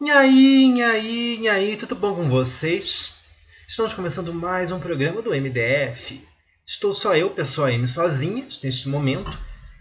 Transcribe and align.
Nhaí, 0.00 0.68
nhaí, 0.68 1.38
nhaí, 1.42 1.76
tudo 1.76 1.96
bom 1.96 2.14
com 2.14 2.28
vocês? 2.28 3.16
Estamos 3.66 3.92
começando 3.92 4.32
mais 4.32 4.70
um 4.70 4.78
programa 4.78 5.20
do 5.20 5.32
MDF. 5.32 6.24
Estou 6.64 6.92
só 6.92 7.16
eu, 7.16 7.30
pessoa 7.30 7.72
M, 7.72 7.84
sozinha 7.84 8.46
neste 8.62 8.88
momento, 8.88 9.36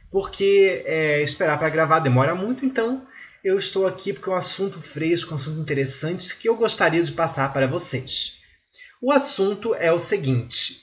porque 0.09 0.81
é, 0.87 1.21
esperar 1.21 1.59
para 1.59 1.69
gravar 1.69 1.99
demora 1.99 2.33
muito, 2.33 2.65
então 2.65 3.05
eu 3.43 3.59
estou 3.59 3.85
aqui 3.85 4.11
porque 4.11 4.27
é 4.27 4.33
um 4.33 4.35
assunto 4.35 4.81
fresco, 4.81 5.33
um 5.33 5.37
assunto 5.37 5.61
interessante 5.61 6.35
que 6.35 6.49
eu 6.49 6.55
gostaria 6.55 7.03
de 7.03 7.11
passar 7.11 7.53
para 7.53 7.67
vocês. 7.67 8.39
O 8.99 9.11
assunto 9.11 9.75
é 9.75 9.91
o 9.91 9.99
seguinte: 9.99 10.81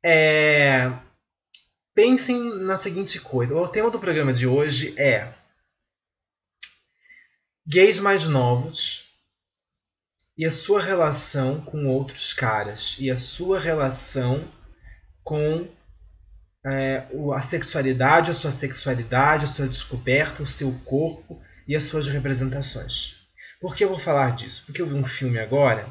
é... 0.00 0.92
pensem 1.92 2.38
na 2.60 2.76
seguinte 2.76 3.18
coisa. 3.18 3.52
O 3.56 3.66
tema 3.66 3.90
do 3.90 3.98
programa 3.98 4.32
de 4.32 4.46
hoje 4.46 4.94
é 4.96 5.26
gays 7.66 7.98
mais 7.98 8.28
novos 8.28 9.04
e 10.36 10.44
a 10.44 10.50
sua 10.50 10.80
relação 10.80 11.60
com 11.60 11.86
outros 11.86 12.32
caras 12.32 12.96
e 12.98 13.10
a 13.10 13.16
sua 13.16 13.58
relação 13.58 14.46
com 15.24 15.68
é, 16.64 17.06
a 17.34 17.42
sexualidade, 17.42 18.30
a 18.30 18.34
sua 18.34 18.50
sexualidade, 18.50 19.44
a 19.44 19.48
sua 19.48 19.66
descoberta, 19.66 20.42
o 20.42 20.46
seu 20.46 20.72
corpo 20.84 21.40
e 21.66 21.74
as 21.74 21.84
suas 21.84 22.06
representações. 22.08 23.16
Por 23.60 23.74
que 23.74 23.84
eu 23.84 23.88
vou 23.88 23.98
falar 23.98 24.34
disso? 24.34 24.64
Porque 24.66 24.82
eu 24.82 24.86
vi 24.86 24.94
um 24.94 25.04
filme 25.04 25.38
agora 25.38 25.86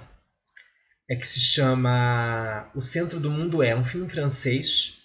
é 1.10 1.16
que 1.16 1.28
se 1.28 1.40
chama 1.40 2.70
O 2.74 2.82
Centro 2.82 3.20
do 3.20 3.30
Mundo 3.30 3.62
É, 3.62 3.76
um 3.76 3.84
filme 3.84 4.10
francês. 4.10 4.98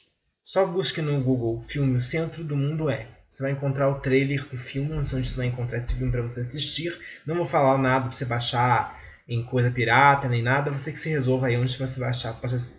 Só 0.43 0.67
busque 0.67 1.03
no 1.03 1.21
Google 1.23 1.61
filme 1.61 1.97
O 1.97 2.01
Centro 2.01 2.43
do 2.43 2.57
Mundo 2.57 2.89
É. 2.89 3.07
Você 3.31 3.45
vai 3.45 3.53
encontrar 3.53 3.89
o 3.89 4.01
trailer 4.01 4.47
do 4.49 4.59
filme, 4.59 4.93
onde 4.93 5.07
você 5.07 5.37
vai 5.37 5.47
encontrar 5.47 5.79
esse 5.79 5.95
filme 5.95 6.11
para 6.11 6.21
você 6.23 6.41
assistir. 6.41 6.99
Não 7.25 7.37
vou 7.37 7.47
falar 7.47 7.79
nada 7.79 8.07
para 8.07 8.13
você 8.13 8.25
baixar 8.25 9.01
em 9.29 9.45
coisa 9.45 9.71
pirata 9.71 10.29
nem 10.29 10.43
nada. 10.43 10.73
Você 10.73 10.91
que 10.91 10.99
se 10.99 11.09
resolva 11.09 11.47
aí 11.47 11.57
onde 11.57 11.73
você 11.73 12.01
vai 12.01 12.09
baixar 12.09 12.39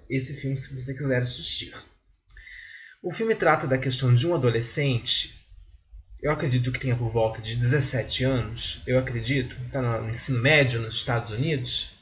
esse 0.09 0.33
filme 0.35 0.57
se 0.57 0.73
você 0.73 0.93
quiser 0.93 1.21
assistir. 1.21 1.73
O 3.01 3.11
filme 3.11 3.33
trata 3.33 3.65
da 3.65 3.77
questão 3.77 4.13
de 4.13 4.27
um 4.27 4.35
adolescente 4.35 5.41
eu 6.21 6.31
acredito 6.31 6.71
que 6.71 6.79
tenha 6.79 6.95
por 6.95 7.09
volta 7.09 7.41
de 7.41 7.55
17 7.55 8.23
anos, 8.23 8.81
eu 8.85 8.99
acredito, 8.99 9.57
está 9.65 9.81
no 9.81 10.07
ensino 10.07 10.39
médio 10.39 10.79
nos 10.79 10.93
Estados 10.93 11.31
Unidos. 11.31 11.93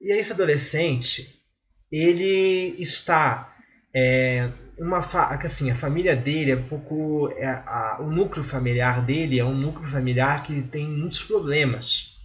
E 0.00 0.12
esse 0.12 0.32
adolescente, 0.32 1.42
ele 1.90 2.76
está 2.78 3.56
é, 3.92 4.48
uma 4.80 4.98
assim, 4.98 5.70
a 5.70 5.74
família 5.74 6.16
dele 6.16 6.52
é 6.52 6.56
um 6.56 6.62
pouco 6.62 7.30
é, 7.36 7.46
a, 7.46 7.98
o 8.00 8.10
núcleo 8.10 8.42
familiar 8.42 9.04
dele 9.04 9.38
é 9.38 9.44
um 9.44 9.54
núcleo 9.54 9.86
familiar 9.86 10.42
que 10.42 10.62
tem 10.62 10.88
muitos 10.88 11.22
problemas. 11.22 12.16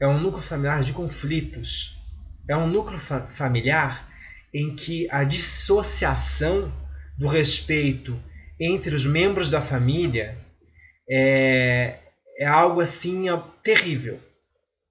É 0.00 0.06
um 0.06 0.20
núcleo 0.20 0.42
familiar 0.42 0.82
de 0.82 0.92
conflitos. 0.92 1.98
É 2.48 2.56
um 2.56 2.68
núcleo 2.68 3.00
fa 3.00 3.26
familiar 3.26 4.08
em 4.54 4.76
que 4.76 5.08
a 5.10 5.24
dissociação 5.24 6.72
do 7.18 7.26
respeito 7.26 8.16
entre 8.60 8.94
os 8.94 9.04
membros 9.04 9.48
da 9.50 9.60
família 9.60 10.38
é, 11.10 11.98
é 12.38 12.46
algo 12.46 12.80
assim 12.80 13.24
terrível. 13.60 14.20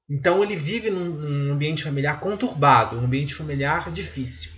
Então 0.10 0.44
ele 0.44 0.58
vive 0.58 0.90
num, 0.90 1.06
num, 1.06 1.54
ambiente 1.54 1.86
familiar 1.86 2.20
conturbado, 2.20 2.98
um 2.98 3.06
ambiente 3.06 3.34
familiar 3.34 3.90
difícil. 3.92 4.52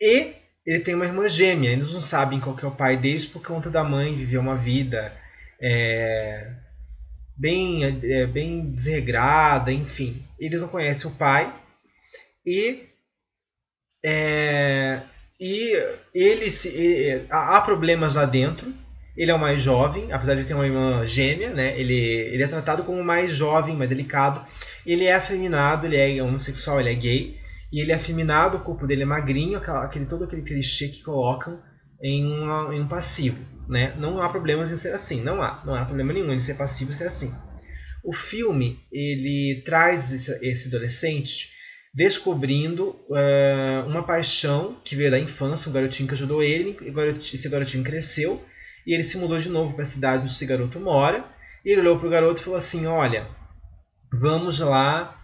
E 0.00 0.34
ele 0.68 0.80
tem 0.80 0.94
uma 0.94 1.06
irmã 1.06 1.26
gêmea, 1.30 1.70
eles 1.70 1.94
não 1.94 2.02
sabem 2.02 2.38
qual 2.38 2.54
é 2.62 2.66
o 2.66 2.70
pai 2.70 2.94
deles 2.94 3.24
por 3.24 3.42
conta 3.42 3.70
da 3.70 3.82
mãe 3.82 4.14
viver 4.14 4.36
uma 4.36 4.54
vida 4.54 5.16
é, 5.58 6.50
bem, 7.34 7.84
é, 7.84 8.26
bem 8.26 8.70
desregrada, 8.70 9.72
enfim. 9.72 10.22
Eles 10.38 10.60
não 10.60 10.68
conhecem 10.68 11.10
o 11.10 11.14
pai 11.14 11.50
e 12.44 12.86
é, 14.04 15.00
e 15.40 15.72
ele 16.14 16.50
se, 16.50 16.68
ele, 16.68 17.24
há 17.30 17.58
problemas 17.62 18.14
lá 18.14 18.26
dentro 18.26 18.70
ele 19.16 19.30
é 19.30 19.34
o 19.34 19.38
mais 19.38 19.62
jovem, 19.62 20.12
apesar 20.12 20.36
de 20.36 20.44
ter 20.44 20.52
uma 20.52 20.66
irmã 20.66 21.04
gêmea, 21.06 21.50
né? 21.50 21.74
Ele, 21.80 21.94
ele 21.94 22.42
é 22.42 22.46
tratado 22.46 22.84
como 22.84 23.02
mais 23.02 23.32
jovem, 23.32 23.74
mais 23.74 23.88
delicado. 23.88 24.46
Ele 24.86 25.06
é 25.06 25.14
afeminado, 25.14 25.86
ele 25.86 25.96
é 25.96 26.22
homossexual, 26.22 26.78
ele 26.78 26.92
é 26.92 26.94
gay. 26.94 27.40
E 27.72 27.80
ele 27.80 27.92
é 27.92 27.94
afeminado, 27.94 28.56
o 28.56 28.60
corpo 28.60 28.86
dele 28.86 29.02
é 29.02 29.06
magrinho, 29.06 29.58
aquele, 29.58 30.06
todo 30.06 30.24
aquele 30.24 30.42
clichê 30.42 30.88
que 30.88 31.02
colocam 31.02 31.62
em, 32.02 32.24
uma, 32.24 32.74
em 32.74 32.80
um 32.80 32.88
passivo. 32.88 33.44
Né? 33.68 33.94
Não 33.98 34.22
há 34.22 34.28
problemas 34.28 34.70
em 34.70 34.76
ser 34.76 34.94
assim, 34.94 35.22
não 35.22 35.42
há. 35.42 35.62
Não 35.64 35.74
há 35.74 35.84
problema 35.84 36.12
nenhum 36.12 36.32
em 36.32 36.40
ser 36.40 36.54
passivo 36.54 36.92
e 36.92 36.94
ser 36.94 37.06
assim. 37.06 37.34
O 38.02 38.12
filme 38.12 38.80
ele 38.90 39.62
traz 39.66 40.12
esse, 40.12 40.38
esse 40.40 40.68
adolescente 40.68 41.50
descobrindo 41.92 42.90
uh, 43.08 43.86
uma 43.86 44.02
paixão 44.02 44.80
que 44.84 44.94
veio 44.94 45.10
da 45.10 45.18
infância, 45.18 45.68
um 45.68 45.72
garotinho 45.72 46.06
que 46.06 46.14
ajudou 46.14 46.42
ele, 46.42 46.76
esse 47.18 47.48
garotinho 47.48 47.82
cresceu 47.82 48.42
e 48.86 48.94
ele 48.94 49.02
se 49.02 49.18
mudou 49.18 49.38
de 49.38 49.48
novo 49.48 49.74
para 49.74 49.82
a 49.82 49.86
cidade 49.86 50.22
onde 50.22 50.32
esse 50.32 50.46
garoto 50.46 50.80
mora. 50.80 51.24
E 51.64 51.70
ele 51.70 51.80
olhou 51.80 51.98
para 51.98 52.06
o 52.06 52.10
garoto 52.10 52.40
e 52.40 52.44
falou 52.44 52.58
assim: 52.58 52.86
Olha, 52.86 53.28
vamos 54.12 54.60
lá 54.60 55.17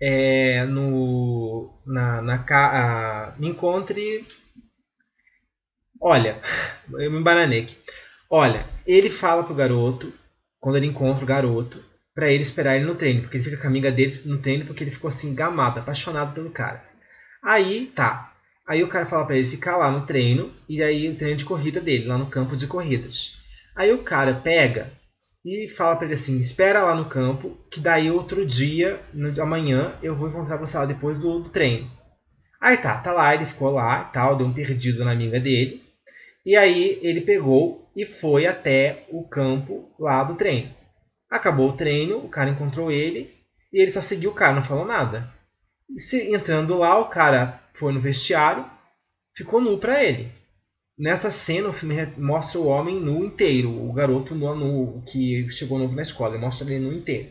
é, 0.00 0.64
no, 0.64 1.72
na, 1.86 2.22
na 2.22 2.44
a, 2.48 3.34
me 3.38 3.48
encontre. 3.48 4.26
Olha, 6.00 6.38
eu 6.92 7.10
me 7.10 7.18
embananei 7.18 7.62
aqui. 7.62 7.76
Olha, 8.30 8.66
ele 8.86 9.10
fala 9.10 9.44
pro 9.44 9.54
garoto, 9.54 10.12
quando 10.60 10.76
ele 10.76 10.86
encontra 10.86 11.24
o 11.24 11.26
garoto, 11.26 11.84
para 12.14 12.30
ele 12.30 12.42
esperar 12.42 12.76
ele 12.76 12.84
no 12.84 12.94
treino, 12.94 13.22
porque 13.22 13.36
ele 13.36 13.44
fica 13.44 13.56
com 13.56 13.66
a 13.66 13.70
amiga 13.70 13.90
dele 13.90 14.20
no 14.24 14.38
treino, 14.38 14.64
porque 14.64 14.84
ele 14.84 14.90
ficou 14.90 15.08
assim, 15.08 15.34
gamado, 15.34 15.80
apaixonado 15.80 16.32
pelo 16.34 16.50
cara. 16.50 16.84
Aí, 17.42 17.92
tá. 17.94 18.32
Aí 18.66 18.82
o 18.82 18.88
cara 18.88 19.04
fala 19.04 19.26
para 19.26 19.36
ele 19.36 19.46
ficar 19.46 19.76
lá 19.76 19.90
no 19.90 20.06
treino, 20.06 20.52
e 20.68 20.82
aí 20.82 21.08
o 21.08 21.16
treino 21.16 21.36
de 21.36 21.44
corrida 21.44 21.80
dele, 21.80 22.06
lá 22.06 22.16
no 22.16 22.26
campo 22.26 22.56
de 22.56 22.66
corridas. 22.66 23.38
Aí 23.76 23.92
o 23.92 23.98
cara 23.98 24.34
pega 24.34 24.90
e 25.44 25.68
fala 25.68 25.96
para 25.96 26.06
ele 26.06 26.14
assim: 26.14 26.38
espera 26.38 26.82
lá 26.82 26.94
no 26.94 27.04
campo, 27.04 27.56
que 27.70 27.80
daí 27.80 28.10
outro 28.10 28.46
dia, 28.46 28.98
no, 29.12 29.30
amanhã, 29.42 29.92
eu 30.02 30.14
vou 30.14 30.28
encontrar 30.28 30.56
você 30.56 30.78
lá 30.78 30.86
depois 30.86 31.18
do, 31.18 31.40
do 31.40 31.50
treino. 31.50 31.90
Aí 32.60 32.78
tá, 32.78 32.96
tá 32.98 33.12
lá, 33.12 33.34
ele 33.34 33.44
ficou 33.44 33.70
lá 33.70 34.06
e 34.08 34.12
tal, 34.12 34.36
deu 34.36 34.46
um 34.46 34.52
perdido 34.52 35.04
na 35.04 35.12
amiga 35.12 35.38
dele. 35.38 35.84
E 36.46 36.56
aí 36.56 36.98
ele 37.02 37.20
pegou 37.20 37.90
e 37.94 38.06
foi 38.06 38.46
até 38.46 39.04
o 39.10 39.22
campo 39.28 39.90
lá 39.98 40.24
do 40.24 40.34
treino. 40.34 40.74
Acabou 41.30 41.70
o 41.70 41.76
treino, 41.76 42.18
o 42.18 42.28
cara 42.28 42.50
encontrou 42.50 42.90
ele 42.90 43.34
e 43.72 43.80
ele 43.80 43.92
só 43.92 44.00
seguiu 44.00 44.30
o 44.30 44.34
cara, 44.34 44.54
não 44.54 44.62
falou 44.62 44.86
nada. 44.86 45.30
E 45.90 46.00
se, 46.00 46.32
entrando 46.34 46.76
lá, 46.78 46.98
o 46.98 47.06
cara 47.06 47.60
foi 47.74 47.92
no 47.92 48.00
vestiário, 48.00 48.64
ficou 49.34 49.60
nu 49.60 49.78
para 49.78 50.02
ele. 50.02 50.30
Nessa 50.96 51.28
cena, 51.28 51.68
o 51.68 51.72
filme 51.72 51.96
mostra 52.16 52.60
o 52.60 52.66
homem 52.66 53.00
nu 53.00 53.24
inteiro, 53.24 53.68
o 53.68 53.92
garoto 53.92 54.34
nu, 54.34 54.54
nu 54.54 55.02
que 55.02 55.48
chegou 55.48 55.78
novo 55.78 55.96
na 55.96 56.02
escola, 56.02 56.38
mostra 56.38 56.72
ele 56.72 56.84
nu 56.84 56.92
inteiro. 56.92 57.30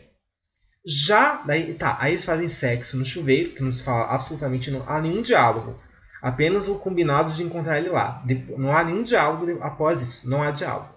Já, 0.86 1.42
daí, 1.42 1.72
tá, 1.72 1.96
aí 1.98 2.12
eles 2.12 2.26
fazem 2.26 2.46
sexo 2.46 2.98
no 2.98 3.06
chuveiro, 3.06 3.52
que 3.52 3.62
não 3.62 3.72
se 3.72 3.82
fala 3.82 4.14
absolutamente 4.14 4.70
não 4.70 4.86
há 4.86 5.00
nenhum 5.00 5.22
diálogo. 5.22 5.80
Apenas 6.20 6.68
o 6.68 6.78
combinado 6.78 7.32
de 7.32 7.42
encontrar 7.42 7.78
ele 7.78 7.88
lá. 7.88 8.22
Não 8.58 8.76
há 8.76 8.84
nenhum 8.84 9.02
diálogo 9.02 9.58
após 9.62 10.02
isso, 10.02 10.28
não 10.28 10.42
há 10.42 10.50
diálogo. 10.50 10.92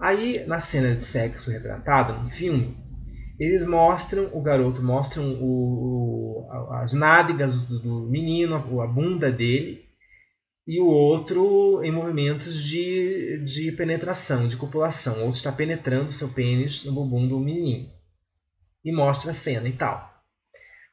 Aí, 0.00 0.44
na 0.46 0.58
cena 0.58 0.94
de 0.94 1.00
sexo 1.00 1.50
retratada 1.50 2.12
no 2.14 2.28
filme, 2.28 2.76
eles 3.38 3.64
mostram, 3.64 4.28
o 4.32 4.42
garoto 4.42 4.82
mostram 4.82 5.32
o, 5.34 6.46
o, 6.48 6.72
as 6.72 6.92
nádegas 6.92 7.62
do, 7.64 7.78
do 7.78 8.00
menino, 8.10 8.56
a 8.56 8.86
bunda 8.86 9.30
dele, 9.30 9.83
e 10.66 10.80
o 10.80 10.86
outro 10.86 11.82
em 11.84 11.90
movimentos 11.90 12.62
de, 12.62 13.38
de 13.44 13.72
penetração, 13.72 14.48
de 14.48 14.56
copulação. 14.56 15.16
O 15.16 15.24
outro 15.24 15.36
está 15.36 15.52
penetrando 15.52 16.12
seu 16.12 16.28
pênis 16.28 16.84
no 16.84 16.92
bumbum 16.92 17.28
do 17.28 17.38
menino. 17.38 17.88
E 18.82 18.92
mostra 18.92 19.30
a 19.30 19.34
cena 19.34 19.68
e 19.68 19.72
tal. 19.72 20.12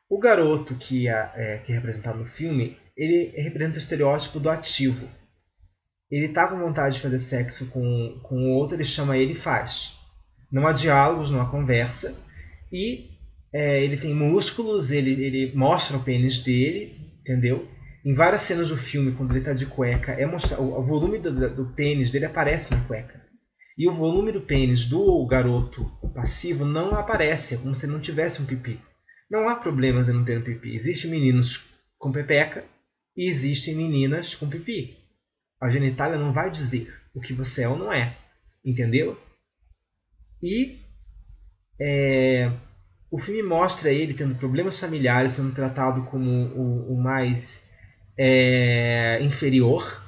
O 0.09 0.19
garoto 0.19 0.75
que 0.75 1.07
é, 1.07 1.61
que 1.65 1.71
é 1.71 1.75
representado 1.75 2.19
no 2.19 2.25
filme, 2.25 2.77
ele 2.97 3.33
representa 3.41 3.77
o 3.77 3.79
estereótipo 3.79 4.39
do 4.39 4.49
ativo. 4.49 5.07
Ele 6.09 6.25
está 6.25 6.47
com 6.47 6.59
vontade 6.59 6.95
de 6.95 7.01
fazer 7.01 7.19
sexo 7.19 7.67
com, 7.67 8.19
com 8.21 8.35
o 8.35 8.49
outro, 8.49 8.75
ele 8.75 8.83
chama 8.83 9.17
ele 9.17 9.31
e 9.31 9.35
faz. 9.35 9.95
Não 10.51 10.67
há 10.67 10.73
diálogos, 10.73 11.31
não 11.31 11.39
há 11.39 11.49
conversa. 11.49 12.13
E 12.69 13.09
é, 13.53 13.81
ele 13.81 13.95
tem 13.95 14.13
músculos, 14.13 14.91
ele, 14.91 15.11
ele 15.11 15.55
mostra 15.55 15.95
o 15.95 16.03
pênis 16.03 16.39
dele, 16.39 17.15
entendeu? 17.21 17.70
Em 18.03 18.13
várias 18.13 18.41
cenas 18.41 18.69
do 18.69 18.77
filme, 18.77 19.11
quando 19.11 19.31
ele 19.31 19.39
está 19.39 19.53
de 19.53 19.65
cueca, 19.65 20.13
é 20.13 20.25
mostrar, 20.25 20.59
o, 20.59 20.79
o 20.79 20.83
volume 20.83 21.19
do, 21.19 21.49
do 21.49 21.65
pênis 21.73 22.09
dele 22.09 22.25
aparece 22.25 22.71
na 22.71 22.81
cueca. 22.85 23.21
E 23.77 23.87
o 23.87 23.93
volume 23.93 24.31
do 24.31 24.41
pênis 24.41 24.85
do 24.85 25.25
garoto 25.25 25.89
passivo 26.13 26.65
não 26.65 26.93
aparece, 26.95 27.55
é 27.55 27.57
como 27.57 27.73
se 27.73 27.85
ele 27.85 27.93
não 27.93 27.99
tivesse 28.01 28.41
um 28.41 28.45
pipi. 28.45 28.79
Não 29.29 29.47
há 29.47 29.55
problemas 29.55 30.09
em 30.09 30.13
não 30.13 30.25
ter 30.25 30.37
um 30.37 30.41
pipi. 30.41 30.75
Existem 30.75 31.09
meninos 31.09 31.69
com 31.97 32.11
pepeca 32.11 32.65
e 33.15 33.27
existem 33.27 33.75
meninas 33.75 34.35
com 34.35 34.49
pipi. 34.49 34.97
A 35.59 35.69
genitália 35.69 36.17
não 36.17 36.33
vai 36.33 36.49
dizer 36.49 36.93
o 37.13 37.21
que 37.21 37.33
você 37.33 37.63
é 37.63 37.69
ou 37.69 37.77
não 37.77 37.91
é. 37.91 38.15
Entendeu? 38.65 39.17
E 40.43 40.79
É, 41.79 42.51
o 43.09 43.17
filme 43.17 43.41
mostra 43.41 43.91
ele 43.91 44.13
tendo 44.13 44.35
problemas 44.35 44.79
familiares, 44.79 45.31
sendo 45.33 45.51
tratado 45.53 46.03
como 46.03 46.29
o, 46.29 46.93
o 46.93 47.01
mais 47.01 47.70
é, 48.23 49.19
inferior, 49.23 49.99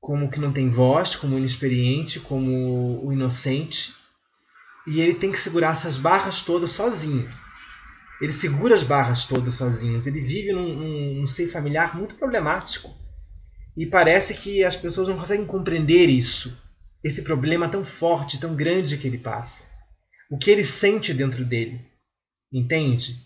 como 0.00 0.30
que 0.30 0.40
não 0.40 0.50
tem 0.50 0.70
voz, 0.70 1.14
como 1.14 1.36
inexperiente, 1.36 2.18
como 2.18 3.04
o 3.06 3.12
inocente. 3.12 3.94
E 4.86 4.98
ele 4.98 5.12
tem 5.12 5.30
que 5.30 5.38
segurar 5.38 5.72
essas 5.72 5.98
barras 5.98 6.40
todas 6.40 6.70
sozinho. 6.70 7.28
Ele 8.18 8.32
segura 8.32 8.74
as 8.74 8.82
barras 8.82 9.26
todas 9.26 9.56
sozinho. 9.56 9.98
Ele 10.06 10.20
vive 10.22 10.52
num, 10.52 10.74
num, 10.74 11.14
num 11.20 11.48
familiar 11.50 11.94
muito 11.94 12.14
problemático. 12.14 12.90
E 13.76 13.84
parece 13.84 14.32
que 14.32 14.64
as 14.64 14.74
pessoas 14.74 15.08
não 15.08 15.18
conseguem 15.18 15.44
compreender 15.44 16.08
isso. 16.08 16.58
Esse 17.04 17.20
problema 17.20 17.68
tão 17.68 17.84
forte, 17.84 18.38
tão 18.38 18.54
grande 18.54 18.96
que 18.96 19.06
ele 19.06 19.18
passa. 19.18 19.66
O 20.30 20.38
que 20.38 20.50
ele 20.50 20.64
sente 20.64 21.12
dentro 21.12 21.44
dele. 21.44 21.78
Entende? 22.50 23.22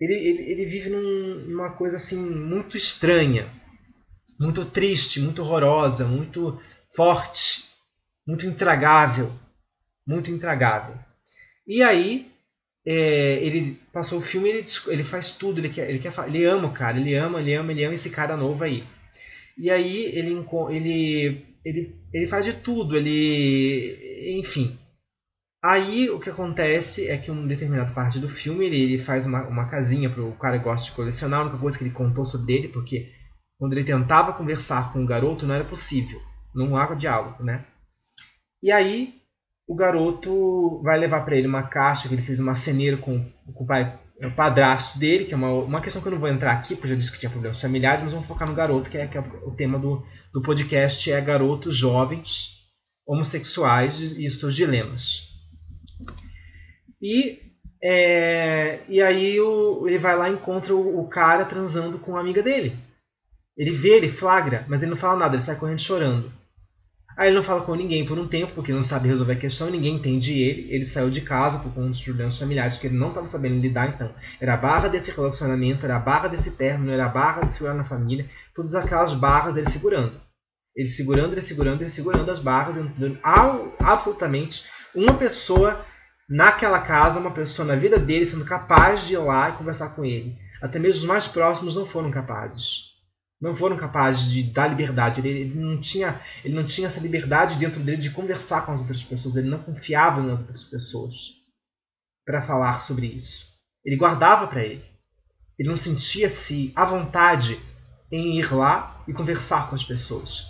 Ele, 0.00 0.14
ele, 0.14 0.52
ele 0.52 0.66
vive 0.66 0.90
num, 0.90 1.34
numa 1.46 1.70
coisa 1.70 1.96
assim 1.96 2.16
muito 2.16 2.76
estranha. 2.76 3.46
Muito 4.38 4.64
triste, 4.64 5.20
muito 5.20 5.42
horrorosa, 5.42 6.06
muito 6.06 6.60
forte, 6.94 7.64
muito 8.26 8.46
intragável. 8.46 9.32
Muito 10.06 10.30
intragável. 10.30 10.96
E 11.66 11.82
aí, 11.82 12.30
é, 12.86 13.38
ele 13.42 13.78
passou 13.92 14.18
o 14.18 14.22
filme, 14.22 14.48
ele, 14.48 14.64
ele 14.86 15.04
faz 15.04 15.32
tudo, 15.32 15.60
ele 15.60 15.68
quer, 15.68 15.90
ele 15.90 15.98
quer, 15.98 16.12
ele 16.26 16.44
ama 16.44 16.68
o 16.68 16.72
cara, 16.72 16.98
ele 16.98 17.14
ama, 17.14 17.40
ele 17.40 17.52
ama, 17.52 17.72
ele 17.72 17.84
ama 17.84 17.94
esse 17.94 18.08
cara 18.08 18.36
novo 18.36 18.64
aí. 18.64 18.82
E 19.58 19.70
aí 19.70 20.06
ele, 20.16 20.32
ele, 20.70 21.44
ele, 21.64 21.96
ele 22.14 22.26
faz 22.26 22.44
de 22.44 22.54
tudo, 22.54 22.96
ele. 22.96 24.38
Enfim. 24.38 24.78
Aí 25.62 26.08
o 26.08 26.20
que 26.20 26.30
acontece 26.30 27.08
é 27.08 27.18
que 27.18 27.30
em 27.30 27.46
determinada 27.46 27.92
parte 27.92 28.20
do 28.20 28.28
filme 28.28 28.66
ele, 28.66 28.80
ele 28.80 28.98
faz 28.98 29.26
uma, 29.26 29.46
uma 29.48 29.68
casinha 29.68 30.08
para 30.08 30.22
o 30.22 30.36
cara 30.36 30.58
que 30.58 30.64
gosta 30.64 30.86
de 30.86 30.92
colecionar, 30.96 31.40
a 31.40 31.42
única 31.44 31.58
coisa 31.58 31.76
que 31.76 31.84
ele 31.84 31.90
contou 31.90 32.24
sobre 32.24 32.54
ele, 32.54 32.68
porque 32.68 33.12
quando 33.58 33.72
ele 33.72 33.82
tentava 33.82 34.32
conversar 34.32 34.92
com 34.92 35.02
o 35.02 35.06
garoto 35.06 35.46
não 35.46 35.54
era 35.54 35.64
possível, 35.64 36.20
não 36.54 36.76
há 36.76 36.94
diálogo, 36.94 37.42
né? 37.42 37.64
E 38.62 38.70
aí 38.70 39.14
o 39.66 39.74
garoto 39.74 40.80
vai 40.82 40.96
levar 40.96 41.24
para 41.24 41.36
ele 41.36 41.48
uma 41.48 41.64
caixa 41.64 42.08
que 42.08 42.14
ele 42.14 42.22
fez 42.22 42.38
um 42.38 42.44
marceneiro 42.44 42.98
com, 42.98 43.28
com 43.52 43.64
o 43.64 43.66
pai 43.66 43.98
é 44.20 44.26
o 44.26 44.34
padrasto 44.34 44.98
dele, 44.98 45.24
que 45.24 45.32
é 45.32 45.36
uma, 45.36 45.50
uma 45.50 45.80
questão 45.80 46.02
que 46.02 46.08
eu 46.08 46.12
não 46.12 46.18
vou 46.18 46.28
entrar 46.28 46.50
aqui, 46.50 46.74
porque 46.74 46.86
eu 46.86 46.90
já 46.90 46.96
disse 46.96 47.12
que 47.12 47.20
tinha 47.20 47.30
problemas 47.30 47.60
familiares, 47.60 48.02
mas 48.02 48.12
vamos 48.12 48.26
focar 48.26 48.48
no 48.48 48.54
garoto, 48.54 48.90
que 48.90 48.98
é, 48.98 49.06
que 49.06 49.16
é 49.16 49.20
o 49.20 49.54
tema 49.54 49.78
do, 49.78 50.04
do 50.32 50.42
podcast, 50.42 51.12
é 51.12 51.20
garotos 51.20 51.76
jovens 51.76 52.56
homossexuais 53.06 54.00
e 54.00 54.28
seus 54.28 54.56
dilemas. 54.56 55.37
E, 57.00 57.40
é, 57.82 58.80
e 58.88 59.00
aí 59.00 59.40
o, 59.40 59.86
ele 59.86 59.98
vai 59.98 60.16
lá 60.16 60.28
e 60.28 60.34
encontra 60.34 60.74
o, 60.74 61.00
o 61.00 61.08
cara 61.08 61.44
transando 61.44 61.98
com 61.98 62.16
a 62.16 62.20
amiga 62.20 62.42
dele. 62.42 62.76
Ele 63.56 63.72
vê, 63.72 63.96
ele 63.96 64.08
flagra, 64.08 64.64
mas 64.68 64.82
ele 64.82 64.90
não 64.90 64.96
fala 64.96 65.18
nada, 65.18 65.34
ele 65.34 65.42
sai 65.42 65.56
correndo 65.56 65.80
chorando. 65.80 66.32
Aí 67.18 67.30
ele 67.30 67.36
não 67.36 67.42
fala 67.42 67.62
com 67.62 67.74
ninguém 67.74 68.06
por 68.06 68.16
um 68.16 68.28
tempo, 68.28 68.52
porque 68.54 68.72
não 68.72 68.82
sabe 68.82 69.08
resolver 69.08 69.32
a 69.32 69.36
questão, 69.36 69.68
ninguém 69.68 69.96
entende 69.96 70.38
ele. 70.38 70.72
Ele 70.72 70.86
saiu 70.86 71.10
de 71.10 71.20
casa 71.20 71.58
por 71.58 71.74
conta 71.74 71.88
dos 71.88 72.04
problemas 72.04 72.38
familiares 72.38 72.78
que 72.78 72.86
ele 72.86 72.96
não 72.96 73.08
estava 73.08 73.26
sabendo 73.26 73.60
lidar, 73.60 73.88
então. 73.88 74.08
Era 74.40 74.54
a 74.54 74.56
barra 74.56 74.86
desse 74.86 75.10
relacionamento, 75.10 75.84
era 75.84 75.96
a 75.96 75.98
barra 75.98 76.28
desse 76.28 76.52
término, 76.52 76.92
era 76.92 77.06
a 77.06 77.08
barra 77.08 77.42
de 77.42 77.52
segurar 77.52 77.74
na 77.74 77.82
família, 77.82 78.30
todas 78.54 78.76
aquelas 78.76 79.14
barras 79.14 79.56
ele 79.56 79.68
segurando. 79.68 80.12
Ele 80.76 80.88
segurando, 80.88 81.32
ele 81.32 81.42
segurando, 81.42 81.82
ele 81.82 81.90
segurando 81.90 82.30
as 82.30 82.38
barras, 82.38 82.76
absolutamente 83.80 84.66
uma 84.94 85.14
pessoa 85.14 85.84
naquela 86.28 86.80
casa, 86.80 87.18
uma 87.18 87.30
pessoa 87.30 87.66
na 87.66 87.76
vida 87.76 87.98
dele 87.98 88.26
sendo 88.26 88.44
capaz 88.44 89.06
de 89.06 89.14
ir 89.14 89.18
lá 89.18 89.50
e 89.50 89.52
conversar 89.52 89.90
com 89.90 90.04
ele. 90.04 90.36
Até 90.60 90.78
mesmo 90.78 91.02
os 91.02 91.06
mais 91.06 91.26
próximos 91.26 91.76
não 91.76 91.86
foram 91.86 92.10
capazes 92.10 92.88
não 93.40 93.54
foram 93.54 93.76
capazes 93.76 94.30
de 94.30 94.42
dar 94.42 94.68
liberdade. 94.68 95.20
Ele, 95.20 95.28
ele, 95.28 95.54
não 95.54 95.80
tinha, 95.80 96.20
ele 96.44 96.54
não 96.54 96.64
tinha 96.64 96.88
essa 96.88 97.00
liberdade 97.00 97.56
dentro 97.56 97.80
dele 97.80 97.98
de 97.98 98.10
conversar 98.10 98.66
com 98.66 98.72
as 98.72 98.80
outras 98.80 99.02
pessoas. 99.02 99.36
Ele 99.36 99.48
não 99.48 99.58
confiava 99.58 100.20
nas 100.20 100.40
outras 100.40 100.64
pessoas 100.64 101.34
para 102.24 102.42
falar 102.42 102.80
sobre 102.80 103.06
isso. 103.06 103.46
Ele 103.84 103.96
guardava 103.96 104.46
para 104.48 104.64
ele. 104.64 104.84
Ele 105.58 105.68
não 105.68 105.76
sentia-se 105.76 106.72
à 106.74 106.84
vontade 106.84 107.60
em 108.10 108.38
ir 108.38 108.52
lá 108.52 109.02
e 109.06 109.12
conversar 109.12 109.68
com 109.68 109.74
as 109.74 109.84
pessoas. 109.84 110.46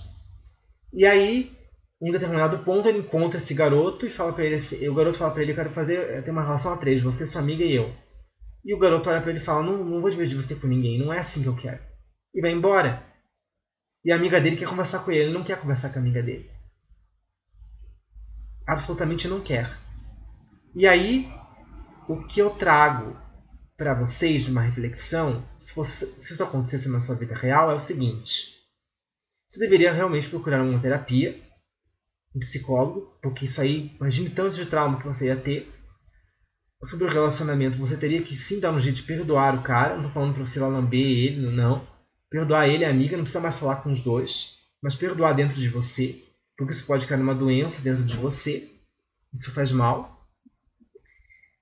E 0.92 1.04
aí, 1.04 1.52
em 2.00 2.12
determinado 2.12 2.58
ponto, 2.60 2.88
ele 2.88 2.98
encontra 2.98 3.38
esse 3.38 3.54
garoto 3.54 4.06
e 4.06 4.10
fala 4.10 4.32
para 4.32 4.44
ele, 4.44 4.88
o 4.88 4.94
garoto 4.94 5.18
fala 5.18 5.32
para 5.32 5.42
ele, 5.42 5.52
eu 5.52 5.56
quero 5.56 5.70
fazer, 5.70 6.22
ter 6.22 6.30
uma 6.30 6.42
relação 6.42 6.72
a 6.72 6.76
três, 6.76 7.00
você, 7.00 7.26
sua 7.26 7.40
amiga 7.40 7.64
e 7.64 7.74
eu. 7.74 7.92
E 8.64 8.74
o 8.74 8.78
garoto 8.78 9.10
olha 9.10 9.20
para 9.20 9.30
ele 9.30 9.40
e 9.40 9.42
fala, 9.42 9.62
não, 9.62 9.84
não 9.84 10.00
vou 10.00 10.10
dividir 10.10 10.36
você 10.36 10.54
com 10.54 10.66
ninguém, 10.66 10.98
não 10.98 11.12
é 11.12 11.18
assim 11.18 11.42
que 11.42 11.48
eu 11.48 11.56
quero 11.56 11.88
e 12.34 12.40
vai 12.40 12.52
embora. 12.52 13.02
E 14.04 14.12
a 14.12 14.16
amiga 14.16 14.40
dele 14.40 14.56
quer 14.56 14.68
conversar 14.68 15.00
com 15.00 15.10
ele, 15.10 15.22
ele 15.22 15.32
não 15.32 15.44
quer 15.44 15.60
conversar 15.60 15.90
com 15.90 15.98
a 15.98 16.02
amiga 16.02 16.22
dele. 16.22 16.48
Absolutamente 18.66 19.26
não 19.28 19.40
quer. 19.40 19.68
E 20.74 20.86
aí, 20.86 21.28
o 22.08 22.24
que 22.24 22.40
eu 22.40 22.50
trago 22.50 23.16
para 23.76 23.94
vocês 23.94 24.44
de 24.44 24.50
uma 24.50 24.60
reflexão, 24.60 25.44
se, 25.58 25.72
fosse, 25.72 26.06
se 26.18 26.32
isso 26.32 26.42
acontecesse 26.42 26.88
na 26.88 27.00
sua 27.00 27.16
vida 27.16 27.34
real, 27.34 27.70
é 27.70 27.74
o 27.74 27.80
seguinte: 27.80 28.54
você 29.46 29.58
deveria 29.58 29.92
realmente 29.92 30.28
procurar 30.28 30.62
uma 30.62 30.80
terapia, 30.80 31.36
um 32.34 32.38
psicólogo, 32.38 33.12
porque 33.22 33.44
isso 33.44 33.60
aí, 33.60 33.92
imagine 34.00 34.30
tanto 34.30 34.54
de 34.54 34.66
trauma 34.66 34.98
que 34.98 35.06
você 35.06 35.26
ia 35.26 35.36
ter. 35.36 35.68
Sobre 36.84 37.06
o 37.06 37.10
relacionamento, 37.10 37.76
você 37.76 37.96
teria 37.96 38.22
que 38.22 38.34
sim 38.34 38.60
dar 38.60 38.70
um 38.70 38.78
jeito 38.78 38.96
de 38.96 39.02
perdoar 39.02 39.56
o 39.56 39.62
cara. 39.62 39.96
Não 39.96 40.04
tô 40.04 40.10
falando 40.10 40.34
pra 40.34 40.44
você 40.44 40.60
lamber 40.60 41.00
ele, 41.00 41.50
não. 41.50 41.86
Perdoar 42.30 42.68
ele, 42.68 42.84
a 42.84 42.90
amiga, 42.90 43.16
não 43.16 43.24
precisa 43.24 43.40
mais 43.40 43.58
falar 43.58 43.76
com 43.76 43.90
os 43.90 44.00
dois, 44.00 44.58
mas 44.82 44.94
perdoar 44.94 45.32
dentro 45.32 45.60
de 45.60 45.68
você, 45.68 46.22
porque 46.56 46.72
isso 46.72 46.86
pode 46.86 47.06
cair 47.06 47.18
numa 47.18 47.34
doença 47.34 47.80
dentro 47.80 48.04
de 48.04 48.16
você. 48.16 48.68
Isso 49.32 49.50
faz 49.52 49.72
mal. 49.72 50.28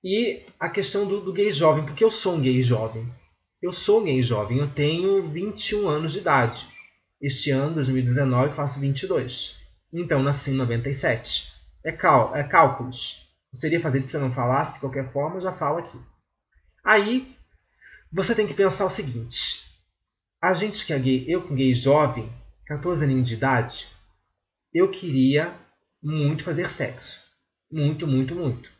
E 0.04 0.44
a 0.58 0.68
questão 0.68 1.06
do, 1.06 1.20
do 1.20 1.32
gay 1.32 1.52
jovem, 1.52 1.84
porque 1.84 2.04
eu 2.04 2.10
sou 2.10 2.34
um 2.34 2.40
gay 2.40 2.62
jovem. 2.62 3.08
Eu 3.62 3.72
sou 3.72 4.00
um 4.00 4.04
gay 4.04 4.22
jovem, 4.22 4.58
eu 4.58 4.68
tenho 4.68 5.28
21 5.30 5.88
anos 5.88 6.12
de 6.12 6.18
idade. 6.18 6.66
Este 7.20 7.50
ano, 7.50 7.74
2019, 7.74 8.54
faço 8.54 8.78
22. 8.78 9.56
Então, 9.98 10.22
nasci 10.22 10.50
em 10.50 10.56
97. 10.56 11.54
É, 11.82 11.90
cal 11.90 12.36
é 12.36 12.44
cálculos. 12.44 13.26
Eu 13.50 13.58
seria 13.58 13.80
fazer 13.80 14.02
se 14.02 14.08
você 14.08 14.18
não 14.18 14.30
falasse, 14.30 14.74
de 14.74 14.80
qualquer 14.80 15.10
forma, 15.10 15.40
já 15.40 15.50
falo 15.50 15.78
aqui. 15.78 15.98
Aí, 16.84 17.34
você 18.12 18.34
tem 18.34 18.46
que 18.46 18.52
pensar 18.52 18.84
o 18.84 18.90
seguinte. 18.90 19.64
A 20.38 20.52
gente 20.52 20.84
que 20.84 20.92
é 20.92 20.98
gay, 20.98 21.24
eu 21.26 21.48
com 21.48 21.54
gay 21.54 21.72
jovem, 21.72 22.30
14 22.66 23.04
aninhos 23.04 23.26
de 23.26 23.34
idade, 23.36 23.88
eu 24.70 24.90
queria 24.90 25.56
muito 26.02 26.44
fazer 26.44 26.68
sexo. 26.68 27.22
Muito, 27.72 28.06
muito, 28.06 28.34
muito. 28.34 28.70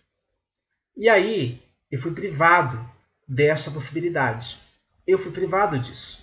E 0.94 1.08
aí, 1.08 1.62
eu 1.90 1.98
fui 1.98 2.12
privado 2.12 2.78
dessa 3.26 3.70
possibilidade. 3.70 4.58
Eu 5.06 5.18
fui 5.18 5.32
privado 5.32 5.78
disso. 5.78 6.22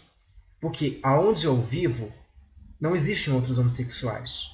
Porque 0.62 1.00
aonde 1.02 1.48
eu 1.48 1.60
vivo, 1.60 2.14
não 2.80 2.94
existem 2.94 3.34
outros 3.34 3.58
homossexuais. 3.58 4.54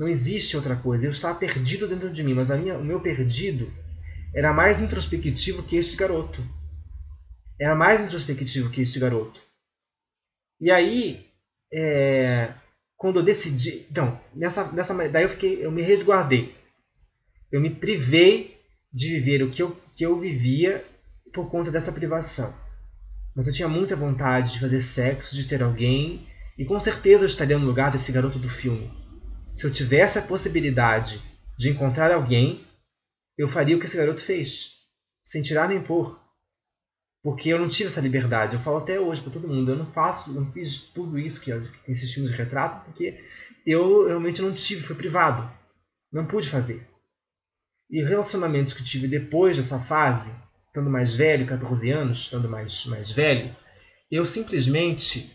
Não 0.00 0.08
existe 0.08 0.56
outra 0.56 0.74
coisa. 0.74 1.06
Eu 1.06 1.10
estava 1.10 1.38
perdido 1.38 1.86
dentro 1.86 2.10
de 2.10 2.22
mim, 2.22 2.32
mas 2.32 2.48
minha, 2.58 2.78
o 2.78 2.82
meu 2.82 3.00
perdido 3.00 3.70
era 4.34 4.50
mais 4.50 4.80
introspectivo 4.80 5.62
que 5.62 5.76
este 5.76 5.94
garoto. 5.94 6.42
Era 7.60 7.74
mais 7.74 8.00
introspectivo 8.00 8.70
que 8.70 8.80
este 8.80 8.98
garoto. 8.98 9.42
E 10.58 10.70
aí, 10.70 11.26
é, 11.70 12.50
quando 12.96 13.18
eu 13.18 13.22
decidi. 13.22 13.86
Então, 13.90 14.18
nessa, 14.34 14.72
nessa, 14.72 14.94
daí 15.10 15.24
eu 15.24 15.28
fiquei. 15.28 15.62
Eu 15.62 15.70
me 15.70 15.82
resguardei. 15.82 16.50
Eu 17.52 17.60
me 17.60 17.68
privei 17.68 18.58
de 18.90 19.10
viver 19.10 19.42
o 19.42 19.50
que 19.50 19.62
eu, 19.62 19.78
que 19.92 20.02
eu 20.02 20.18
vivia 20.18 20.82
por 21.30 21.50
conta 21.50 21.70
dessa 21.70 21.92
privação. 21.92 22.54
Mas 23.36 23.46
eu 23.46 23.52
tinha 23.52 23.68
muita 23.68 23.96
vontade 23.96 24.54
de 24.54 24.60
fazer 24.60 24.80
sexo, 24.80 25.36
de 25.36 25.44
ter 25.44 25.62
alguém, 25.62 26.26
e 26.56 26.64
com 26.64 26.78
certeza 26.78 27.24
eu 27.24 27.28
estaria 27.28 27.58
no 27.58 27.66
lugar 27.66 27.90
desse 27.90 28.10
garoto 28.10 28.38
do 28.38 28.48
filme. 28.48 28.90
Se 29.60 29.66
eu 29.66 29.70
tivesse 29.70 30.18
a 30.18 30.22
possibilidade 30.22 31.20
de 31.58 31.68
encontrar 31.68 32.10
alguém, 32.10 32.64
eu 33.36 33.46
faria 33.46 33.76
o 33.76 33.78
que 33.78 33.84
esse 33.84 33.96
garoto 33.98 34.24
fez, 34.24 34.70
sem 35.22 35.42
tirar 35.42 35.68
nem 35.68 35.82
pôr. 35.82 36.18
Porque 37.22 37.50
eu 37.50 37.58
não 37.58 37.68
tive 37.68 37.90
essa 37.90 38.00
liberdade. 38.00 38.56
Eu 38.56 38.62
falo 38.62 38.78
até 38.78 38.98
hoje 38.98 39.20
para 39.20 39.34
todo 39.34 39.46
mundo, 39.46 39.70
eu 39.70 39.76
não 39.76 39.92
faço, 39.92 40.32
não 40.32 40.50
fiz 40.50 40.78
tudo 40.78 41.18
isso 41.18 41.42
que, 41.42 41.52
que 41.84 41.92
esses 41.92 42.10
filmes 42.10 42.32
de 42.32 42.38
retrato, 42.38 42.86
porque 42.86 43.22
eu 43.66 44.06
realmente 44.06 44.40
não 44.40 44.50
tive, 44.54 44.80
foi 44.80 44.96
privado. 44.96 45.46
Não 46.10 46.24
pude 46.24 46.48
fazer. 46.48 46.88
E 47.90 48.02
relacionamentos 48.02 48.72
que 48.72 48.82
tive 48.82 49.06
depois 49.06 49.58
dessa 49.58 49.78
fase, 49.78 50.32
estando 50.68 50.88
mais 50.88 51.14
velho, 51.14 51.46
14 51.46 51.90
anos, 51.90 52.20
estando 52.20 52.48
mais, 52.48 52.86
mais 52.86 53.10
velho, 53.10 53.54
eu 54.10 54.24
simplesmente 54.24 55.30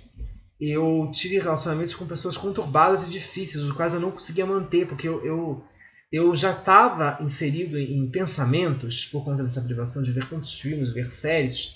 eu 0.59 1.09
tive 1.13 1.39
relacionamentos 1.39 1.95
com 1.95 2.07
pessoas 2.07 2.37
conturbadas 2.37 3.05
e 3.05 3.09
difíceis, 3.09 3.63
os 3.63 3.73
quais 3.73 3.93
eu 3.93 3.99
não 3.99 4.11
conseguia 4.11 4.45
manter, 4.45 4.87
porque 4.87 5.07
eu, 5.07 5.23
eu, 5.25 5.63
eu 6.11 6.35
já 6.35 6.51
estava 6.51 7.17
inserido 7.21 7.77
em 7.77 8.09
pensamentos, 8.09 9.05
por 9.05 9.23
conta 9.23 9.43
dessa 9.43 9.61
privação, 9.61 10.01
de 10.01 10.11
ver 10.11 10.27
tantos 10.27 10.59
filmes, 10.59 10.93
ver 10.93 11.07
séries, 11.07 11.75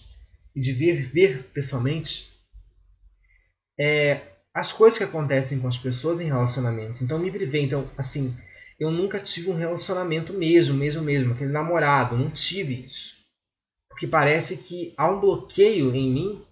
e 0.56 0.60
de 0.60 0.72
ver, 0.72 1.06
ver 1.06 1.44
pessoalmente, 1.54 2.30
é, 3.80 4.22
as 4.54 4.72
coisas 4.72 4.98
que 4.98 5.04
acontecem 5.04 5.60
com 5.60 5.68
as 5.68 5.78
pessoas 5.78 6.20
em 6.20 6.26
relacionamentos. 6.26 7.02
Então, 7.02 7.20
me 7.20 7.32
privei. 7.32 7.64
Então, 7.64 7.90
assim, 7.98 8.36
eu 8.80 8.92
nunca 8.92 9.20
tive 9.20 9.50
um 9.50 9.56
relacionamento 9.56 10.34
mesmo, 10.34 10.76
mesmo, 10.76 11.04
mesmo, 11.04 11.34
aquele 11.34 11.52
namorado, 11.52 12.18
não 12.18 12.30
tive 12.30 12.84
isso. 12.84 13.18
Porque 13.90 14.08
parece 14.08 14.58
que 14.58 14.94
há 14.98 15.10
um 15.10 15.20
bloqueio 15.20 15.94
em 15.94 16.12
mim 16.12 16.46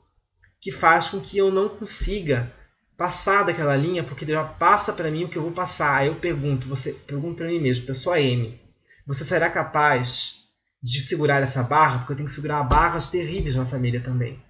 que 0.60 0.72
faz 0.72 1.10
com 1.10 1.20
que 1.20 1.38
eu 1.38 1.52
não 1.52 1.70
consiga 1.70 2.52
passar 2.98 3.44
daquela 3.44 3.76
linha, 3.76 4.04
porque 4.04 4.26
já 4.26 4.44
passa 4.44 4.92
para 4.92 5.12
mim 5.12 5.24
o 5.24 5.30
que 5.30 5.38
eu 5.38 5.44
vou 5.44 5.52
passar. 5.52 5.96
Aí 5.96 6.08
eu 6.08 6.16
pergunto, 6.16 6.68
você 6.68 6.94
pergunto 6.94 7.36
para 7.36 7.48
mim 7.48 7.60
mesmo, 7.60 7.86
pessoa 7.86 8.20
M, 8.20 8.60
você 9.06 9.24
será 9.24 9.50
capaz 9.50 10.38
de 10.82 11.00
segurar 11.02 11.42
essa 11.44 11.62
barra? 11.62 12.00
Porque 12.00 12.14
eu 12.14 12.18
tenho 12.18 12.28
que 12.28 12.36
segurar 12.36 12.64
barras 12.64 13.08
terríveis 13.08 13.56
na 13.56 13.66
família 13.66 14.02
também. 14.02 14.42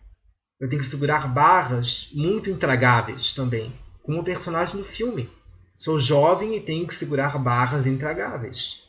Eu 0.59 0.67
tenho 0.67 0.81
que 0.81 0.87
segurar 0.87 1.27
barras 1.27 2.09
muito 2.13 2.49
intragáveis 2.49 3.33
também, 3.33 3.71
como 4.01 4.21
o 4.21 4.23
personagem 4.23 4.77
do 4.77 4.83
filme. 4.83 5.29
Sou 5.75 5.99
jovem 5.99 6.55
e 6.55 6.61
tenho 6.61 6.87
que 6.87 6.95
segurar 6.95 7.37
barras 7.37 7.85
intragáveis. 7.85 8.87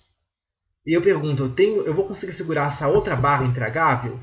E 0.86 0.94
eu 0.94 1.02
pergunto, 1.02 1.42
eu, 1.42 1.50
tenho, 1.50 1.82
eu 1.82 1.92
vou 1.92 2.06
conseguir 2.06 2.32
segurar 2.32 2.68
essa 2.68 2.88
outra 2.88 3.14
barra 3.14 3.44
intragável 3.44 4.18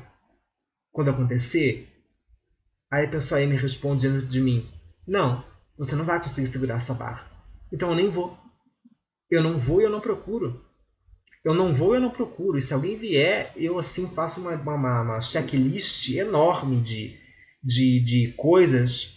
quando 0.90 1.10
acontecer? 1.10 1.95
Aí 2.90 3.06
a 3.06 3.08
pessoa 3.08 3.40
aí 3.40 3.46
me 3.46 3.56
responde 3.56 4.08
dentro 4.08 4.26
de 4.26 4.40
mim, 4.40 4.68
não, 5.06 5.44
você 5.76 5.94
não 5.96 6.04
vai 6.04 6.20
conseguir 6.20 6.46
segurar 6.46 6.76
essa 6.76 6.94
barra. 6.94 7.24
Então 7.72 7.90
eu 7.90 7.96
nem 7.96 8.08
vou. 8.08 8.36
Eu 9.30 9.42
não 9.42 9.58
vou 9.58 9.80
e 9.80 9.84
eu 9.84 9.90
não 9.90 10.00
procuro. 10.00 10.64
Eu 11.44 11.54
não 11.54 11.72
vou 11.72 11.94
e 11.94 11.98
eu 11.98 12.00
não 12.00 12.10
procuro. 12.10 12.58
E 12.58 12.62
se 12.62 12.74
alguém 12.74 12.96
vier, 12.96 13.52
eu 13.56 13.78
assim 13.78 14.08
faço 14.08 14.40
uma, 14.40 14.52
uma, 14.52 15.02
uma 15.02 15.20
checklist 15.20 16.10
enorme 16.10 16.80
de, 16.80 17.16
de, 17.62 18.00
de 18.00 18.32
coisas 18.36 19.16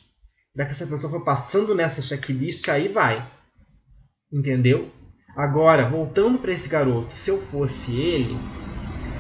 para 0.53 0.65
que 0.65 0.71
essa 0.71 0.87
pessoa 0.87 1.11
for 1.11 1.23
passando 1.23 1.73
nessa 1.73 2.01
checklist, 2.01 2.67
aí 2.69 2.87
vai. 2.87 3.25
Entendeu? 4.31 4.91
Agora, 5.35 5.87
voltando 5.87 6.37
para 6.37 6.51
esse 6.51 6.67
garoto, 6.67 7.13
se 7.13 7.29
eu 7.29 7.39
fosse 7.39 7.95
ele, 7.95 8.35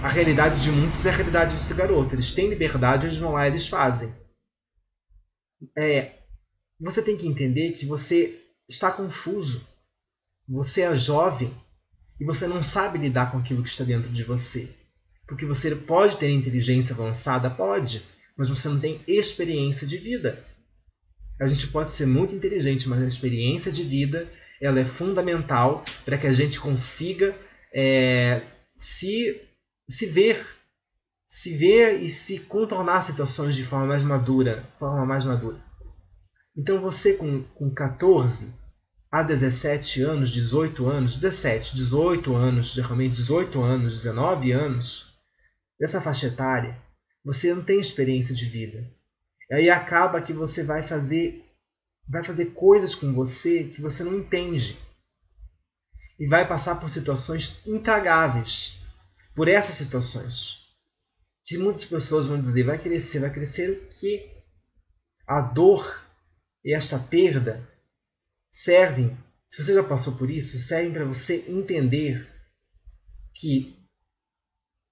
a 0.03 0.07
realidade 0.07 0.61
de 0.61 0.71
muitos 0.71 1.05
é 1.05 1.09
a 1.09 1.13
realidade 1.13 1.53
desse 1.53 1.73
garoto. 1.73 2.13
Eles 2.13 2.31
têm 2.31 2.49
liberdade, 2.49 3.05
eles 3.05 3.17
vão 3.17 3.33
lá 3.33 3.47
eles 3.47 3.67
fazem. 3.67 4.11
É, 5.77 6.13
você 6.79 7.01
tem 7.01 7.17
que 7.17 7.27
entender 7.27 7.71
que 7.73 7.85
você 7.85 8.39
está 8.67 8.91
confuso. 8.91 9.67
Você 10.47 10.81
é 10.81 10.95
jovem 10.95 11.53
e 12.19 12.25
você 12.25 12.47
não 12.47 12.63
sabe 12.63 12.97
lidar 12.97 13.31
com 13.31 13.37
aquilo 13.37 13.63
que 13.63 13.69
está 13.69 13.83
dentro 13.83 14.09
de 14.09 14.23
você. 14.23 14.69
Porque 15.27 15.45
você 15.45 15.75
pode 15.75 16.17
ter 16.17 16.29
inteligência 16.31 16.93
avançada, 16.93 17.49
pode, 17.49 18.01
mas 18.35 18.49
você 18.49 18.67
não 18.67 18.79
tem 18.79 18.99
experiência 19.07 19.85
de 19.85 19.97
vida. 19.97 20.43
A 21.39 21.45
gente 21.45 21.67
pode 21.67 21.91
ser 21.91 22.05
muito 22.05 22.35
inteligente, 22.35 22.89
mas 22.89 23.03
a 23.03 23.07
experiência 23.07 23.71
de 23.71 23.83
vida 23.83 24.27
ela 24.61 24.79
é 24.79 24.85
fundamental 24.85 25.85
para 26.03 26.17
que 26.17 26.27
a 26.27 26.31
gente 26.31 26.59
consiga 26.59 27.35
é, 27.73 28.41
se, 28.75 29.41
se 29.89 30.05
ver, 30.05 30.45
se 31.31 31.55
ver 31.55 32.01
e 32.01 32.09
se 32.09 32.39
contornar 32.39 33.03
situações 33.03 33.55
de 33.55 33.63
forma 33.63 33.85
mais 33.85 34.01
madura, 34.01 34.67
forma 34.79 35.05
mais 35.05 35.23
madura. 35.23 35.63
Então 36.57 36.81
você 36.81 37.13
com, 37.13 37.43
com 37.43 37.71
14 37.71 38.51
a 39.11 39.21
17 39.21 40.01
anos, 40.01 40.31
18 40.31 40.87
anos, 40.87 41.13
17, 41.13 41.75
18 41.75 42.35
anos, 42.35 42.73
geralmente 42.73 43.15
18 43.15 43.61
anos, 43.61 43.93
19 43.93 44.51
anos, 44.51 45.13
dessa 45.79 46.01
faixa 46.01 46.25
etária, 46.25 46.75
você 47.23 47.53
não 47.53 47.63
tem 47.63 47.79
experiência 47.79 48.33
de 48.33 48.45
vida. 48.45 48.91
E 49.51 49.53
aí 49.53 49.69
acaba 49.69 50.23
que 50.23 50.33
você 50.33 50.63
vai 50.63 50.81
fazer 50.81 51.45
vai 52.07 52.23
fazer 52.23 52.47
coisas 52.53 52.95
com 52.95 53.13
você 53.13 53.65
que 53.65 53.81
você 53.81 54.03
não 54.03 54.17
entende. 54.17 54.79
E 56.19 56.27
vai 56.27 56.47
passar 56.47 56.79
por 56.79 56.89
situações 56.89 57.61
intragáveis. 57.67 58.79
Por 59.35 59.47
essas 59.47 59.75
situações. 59.75 60.68
Que 61.49 61.57
muitas 61.57 61.83
pessoas 61.83 62.27
vão 62.27 62.39
dizer, 62.39 62.61
vai 62.61 62.77
crescer, 62.77 63.17
vai 63.17 63.33
crescer 63.33 63.71
o 63.71 63.87
quê? 63.87 64.29
A 65.25 65.41
dor 65.41 65.99
e 66.63 66.75
esta 66.75 66.99
perda 66.99 67.67
servem, 68.51 69.17
se 69.47 69.63
você 69.63 69.73
já 69.73 69.83
passou 69.83 70.13
por 70.13 70.29
isso, 70.29 70.59
servem 70.59 70.93
para 70.93 71.05
você 71.05 71.45
entender 71.47 72.31
que 73.33 73.75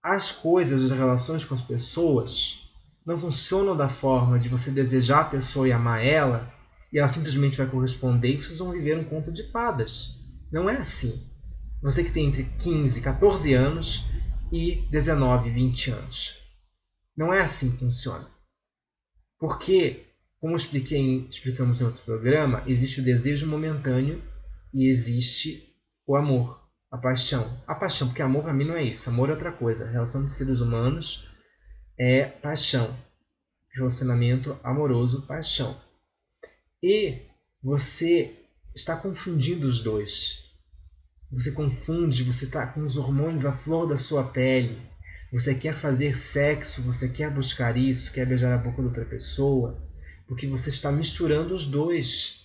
as 0.02 0.32
coisas, 0.32 0.92
as 0.92 0.98
relações 0.98 1.46
com 1.46 1.54
as 1.54 1.62
pessoas 1.62 2.72
não 3.06 3.20
funcionam 3.20 3.78
da 3.78 3.88
forma 3.88 4.40
de 4.40 4.50
você 4.50 4.72
desejar 4.72 5.20
a 5.20 5.26
pessoa 5.26 5.68
e 5.68 5.72
amar 5.72 6.04
ela 6.04 6.52
e 6.92 6.98
ela 6.98 7.08
simplesmente 7.08 7.60
vai 7.60 7.68
corresponder 7.68 8.34
e 8.34 8.42
vocês 8.42 8.58
vão 8.58 8.72
viver 8.72 8.98
um 8.98 9.04
conto 9.04 9.32
de 9.32 9.44
fadas. 9.52 10.18
Não 10.52 10.68
é 10.68 10.78
assim. 10.78 11.24
Você 11.84 12.04
que 12.04 12.12
tem 12.12 12.26
entre 12.26 12.46
15, 12.58 13.00
14 13.02 13.54
anos 13.54 14.06
e 14.52 14.88
19, 14.90 15.52
20 15.52 15.92
anos. 15.92 16.47
Não 17.18 17.34
é 17.34 17.42
assim 17.42 17.72
que 17.72 17.78
funciona. 17.78 18.30
Porque 19.40 20.08
como 20.40 20.56
expliquei, 20.56 21.28
explicamos 21.28 21.82
em 21.82 21.86
outro 21.86 22.04
programa, 22.04 22.64
existe 22.68 23.02
o 23.02 23.04
desejo 23.04 23.48
momentâneo 23.48 24.22
e 24.72 24.88
existe 24.88 25.76
o 26.06 26.16
amor, 26.16 26.62
a 26.92 26.98
paixão. 26.98 27.60
A 27.66 27.74
paixão, 27.74 28.08
porque 28.08 28.22
amor 28.22 28.44
para 28.44 28.54
mim 28.54 28.66
não 28.66 28.76
é 28.76 28.84
isso. 28.84 29.10
Amor 29.10 29.30
é 29.30 29.34
outra 29.34 29.52
coisa. 29.52 29.86
A 29.86 29.90
relação 29.90 30.24
de 30.24 30.32
seres 30.32 30.60
humanos 30.60 31.28
é 31.98 32.26
paixão. 32.26 32.96
Relacionamento 33.72 34.58
amoroso, 34.64 35.24
paixão. 35.24 35.76
E 36.82 37.20
você 37.62 38.36
está 38.76 38.96
confundindo 38.96 39.68
os 39.68 39.80
dois. 39.80 40.46
Você 41.32 41.52
confunde, 41.52 42.24
você 42.24 42.46
está 42.46 42.68
com 42.68 42.82
os 42.82 42.96
hormônios 42.96 43.46
à 43.46 43.52
flor 43.52 43.88
da 43.88 43.98
sua 43.98 44.24
pele. 44.24 44.80
Você 45.32 45.56
quer 45.56 45.76
fazer 45.76 46.16
sexo, 46.16 46.82
você 46.82 47.10
quer 47.10 47.30
buscar 47.30 47.76
isso, 47.76 48.12
quer 48.12 48.26
beijar 48.26 48.54
a 48.54 48.58
boca 48.58 48.82
de 48.82 48.88
outra 48.88 49.06
pessoa 49.06 49.78
porque 50.28 50.46
você 50.46 50.70
está 50.70 50.92
misturando 50.92 51.56
os 51.56 51.66
dois. 51.66 52.42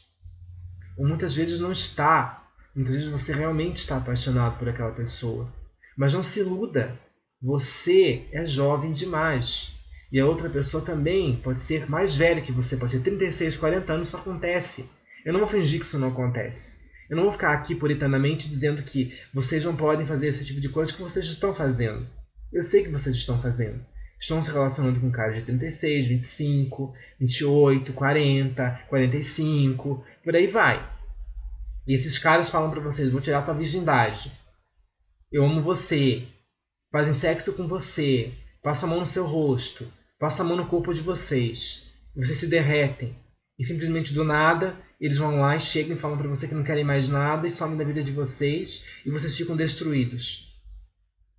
Ou 0.96 1.06
muitas 1.06 1.34
vezes 1.34 1.58
não 1.58 1.72
está. 1.72 2.48
Muitas 2.74 2.94
vezes 2.94 3.10
você 3.10 3.32
realmente 3.32 3.76
está 3.76 3.96
apaixonado 3.96 4.56
por 4.58 4.68
aquela 4.68 4.92
pessoa. 4.92 5.52
Mas 5.96 6.14
não 6.14 6.22
se 6.22 6.40
iluda. 6.40 6.98
Você 7.42 8.26
é 8.30 8.46
jovem 8.46 8.92
demais. 8.92 9.72
E 10.12 10.20
a 10.20 10.26
outra 10.26 10.48
pessoa 10.48 10.84
também 10.84 11.36
pode 11.36 11.58
ser 11.58 11.90
mais 11.90 12.14
velha 12.14 12.40
que 12.40 12.52
você, 12.52 12.76
pode 12.76 12.98
ter 12.98 13.02
36, 13.02 13.56
40 13.56 13.92
anos, 13.92 14.08
isso 14.08 14.16
acontece. 14.16 14.88
Eu 15.24 15.32
não 15.32 15.40
vou 15.40 15.48
fingir 15.48 15.80
que 15.80 15.86
isso 15.86 15.98
não 15.98 16.08
acontece. 16.08 16.82
Eu 17.10 17.16
não 17.16 17.24
vou 17.24 17.32
ficar 17.32 17.52
aqui 17.52 17.74
puritamente 17.74 18.46
dizendo 18.46 18.82
que 18.82 19.12
vocês 19.34 19.64
não 19.64 19.74
podem 19.74 20.06
fazer 20.06 20.28
esse 20.28 20.44
tipo 20.44 20.60
de 20.60 20.68
coisa 20.68 20.92
que 20.92 21.02
vocês 21.02 21.24
estão 21.26 21.54
fazendo. 21.54 22.06
Eu 22.52 22.62
sei 22.62 22.82
que 22.82 22.90
vocês 22.90 23.14
estão 23.14 23.40
fazendo 23.40 23.84
estão 24.22 24.40
se 24.40 24.52
relacionando 24.52 25.00
com 25.00 25.10
caras 25.10 25.34
de 25.34 25.42
36, 25.42 26.06
25, 26.06 26.94
28, 27.18 27.92
40, 27.92 28.84
45, 28.88 30.04
por 30.22 30.36
aí 30.36 30.46
vai. 30.46 30.88
E 31.86 31.92
esses 31.92 32.18
caras 32.18 32.48
falam 32.48 32.70
para 32.70 32.80
vocês: 32.80 33.10
vou 33.10 33.20
tirar 33.20 33.42
tua 33.42 33.54
virgindade. 33.54 34.30
Eu 35.30 35.44
amo 35.44 35.60
você. 35.60 36.22
Fazem 36.92 37.14
sexo 37.14 37.54
com 37.54 37.66
você. 37.66 38.32
Passa 38.62 38.86
a 38.86 38.88
mão 38.88 39.00
no 39.00 39.06
seu 39.06 39.26
rosto. 39.26 39.90
Passa 40.20 40.42
a 40.42 40.46
mão 40.46 40.56
no 40.56 40.66
corpo 40.66 40.94
de 40.94 41.00
vocês. 41.00 41.90
Vocês 42.14 42.38
se 42.38 42.46
derretem. 42.46 43.16
E 43.58 43.64
simplesmente 43.64 44.14
do 44.14 44.24
nada, 44.24 44.76
eles 45.00 45.16
vão 45.16 45.40
lá 45.40 45.56
e 45.56 45.60
chegam 45.60 45.96
e 45.96 45.98
falam 45.98 46.16
para 46.16 46.28
você 46.28 46.46
que 46.46 46.54
não 46.54 46.62
querem 46.62 46.84
mais 46.84 47.08
nada 47.08 47.46
e 47.46 47.50
somem 47.50 47.76
da 47.76 47.84
vida 47.84 48.02
de 48.02 48.12
vocês. 48.12 48.84
E 49.04 49.10
vocês 49.10 49.36
ficam 49.36 49.56
destruídos. 49.56 50.51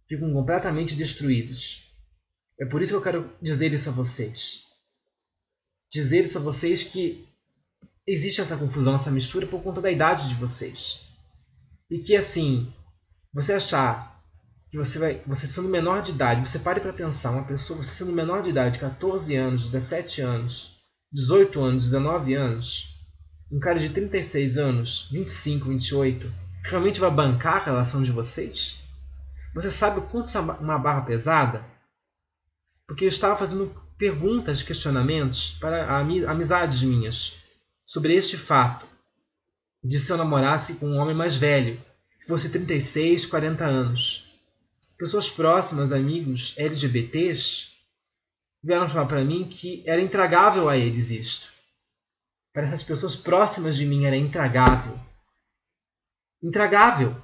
Ficam 0.08 0.32
completamente 0.34 0.96
destruídos. 0.96 1.84
É 2.60 2.66
por 2.66 2.82
isso 2.82 2.92
que 2.92 2.98
eu 2.98 3.02
quero 3.02 3.30
dizer 3.42 3.74
isso 3.74 3.90
a 3.90 3.94
vocês. 3.94 4.64
Dizer 5.92 6.26
isso 6.26 6.38
a 6.38 6.42
vocês 6.42 6.84
que 6.84 7.28
existe 8.06 8.42
essa 8.42 8.58
confusão, 8.58 8.96
essa 8.96 9.12
mistura 9.12 9.48
por 9.48 9.62
conta 9.62 9.82
da 9.82 9.92
idade 9.92 10.30
de 10.30 10.36
vocês. 10.36 11.08
E 11.90 12.00
que 12.00 12.16
assim, 12.16 12.72
você 13.34 13.54
achar 13.54 14.14
que 14.70 14.78
você 14.78 14.98
vai, 14.98 15.22
você 15.26 15.48
sendo 15.48 15.70
menor 15.70 16.02
de 16.02 16.12
idade, 16.12 16.48
você 16.48 16.60
pare 16.60 16.80
para 16.80 16.92
pensar, 16.92 17.32
uma 17.32 17.44
pessoa, 17.44 17.82
você 17.82 17.92
sendo 17.92 18.12
menor 18.12 18.42
de 18.42 18.50
idade, 18.50 18.80
14 18.80 19.36
anos, 19.36 19.72
17 19.72 20.22
anos, 20.22 20.78
18 21.12 21.62
anos, 21.62 21.84
19 21.84 22.34
anos, 22.34 22.94
um 23.52 23.60
cara 23.60 23.78
de 23.78 23.90
36 23.90 24.58
anos, 24.58 25.10
25, 25.12 25.70
28, 25.70 26.34
realmente 26.64 27.00
vai 27.00 27.12
bancar 27.12 27.58
a 27.58 27.66
relação 27.66 28.02
de 28.02 28.12
vocês? 28.12 28.83
Você 29.54 29.70
sabe 29.70 30.00
o 30.00 30.04
quanto 30.04 30.28
uma 30.60 30.80
barra 30.80 31.02
pesada? 31.02 31.74
porque 32.88 33.06
eu 33.06 33.10
estava 33.10 33.36
fazendo 33.36 33.74
perguntas, 33.98 34.64
questionamentos 34.64 35.54
para 35.60 35.86
amizades 36.30 36.84
minhas 36.84 37.40
sobre 37.86 38.14
este 38.14 38.38
fato 38.38 38.86
de 39.84 40.00
se 40.00 40.12
eu 40.12 40.18
namorasse 40.18 40.76
com 40.76 40.88
um 40.88 40.98
homem 40.98 41.16
mais 41.16 41.36
velho. 41.36 41.82
que 42.20 42.28
fosse 42.28 42.50
36, 42.50 43.26
40 43.26 43.66
anos. 43.66 44.32
Pessoas 44.98 45.30
próximas, 45.30 45.92
amigos 45.92 46.54
LGBTs, 46.56 47.74
vieram 48.64 48.88
falar 48.88 49.08
para 49.08 49.26
mim 49.26 49.44
que 49.44 49.84
era 49.86 50.02
intragável 50.02 50.70
a 50.70 50.78
eles 50.78 51.10
isto. 51.10 51.52
Para 52.54 52.62
essas 52.62 52.84
pessoas 52.84 53.16
próximas 53.16 53.76
de 53.76 53.86
mim 53.86 54.06
era 54.06 54.16
intragável. 54.16 54.98
Intragável. 56.42 57.16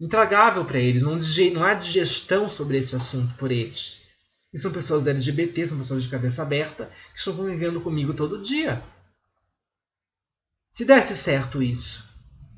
Intragável 0.00 0.64
para 0.64 0.78
eles. 0.78 1.02
Não, 1.02 1.16
não 1.52 1.64
há 1.64 1.74
digestão 1.74 2.50
sobre 2.50 2.78
esse 2.78 2.96
assunto 2.96 3.34
por 3.36 3.50
eles. 3.50 4.02
E 4.52 4.58
são 4.58 4.72
pessoas 4.72 5.06
LGBT, 5.06 5.66
são 5.66 5.78
pessoas 5.78 6.02
de 6.02 6.08
cabeça 6.08 6.42
aberta, 6.42 6.90
que 7.12 7.18
estão 7.18 7.36
convivendo 7.36 7.80
comigo 7.80 8.14
todo 8.14 8.42
dia. 8.42 8.82
Se 10.70 10.84
desse 10.84 11.16
certo 11.16 11.62
isso, 11.62 12.08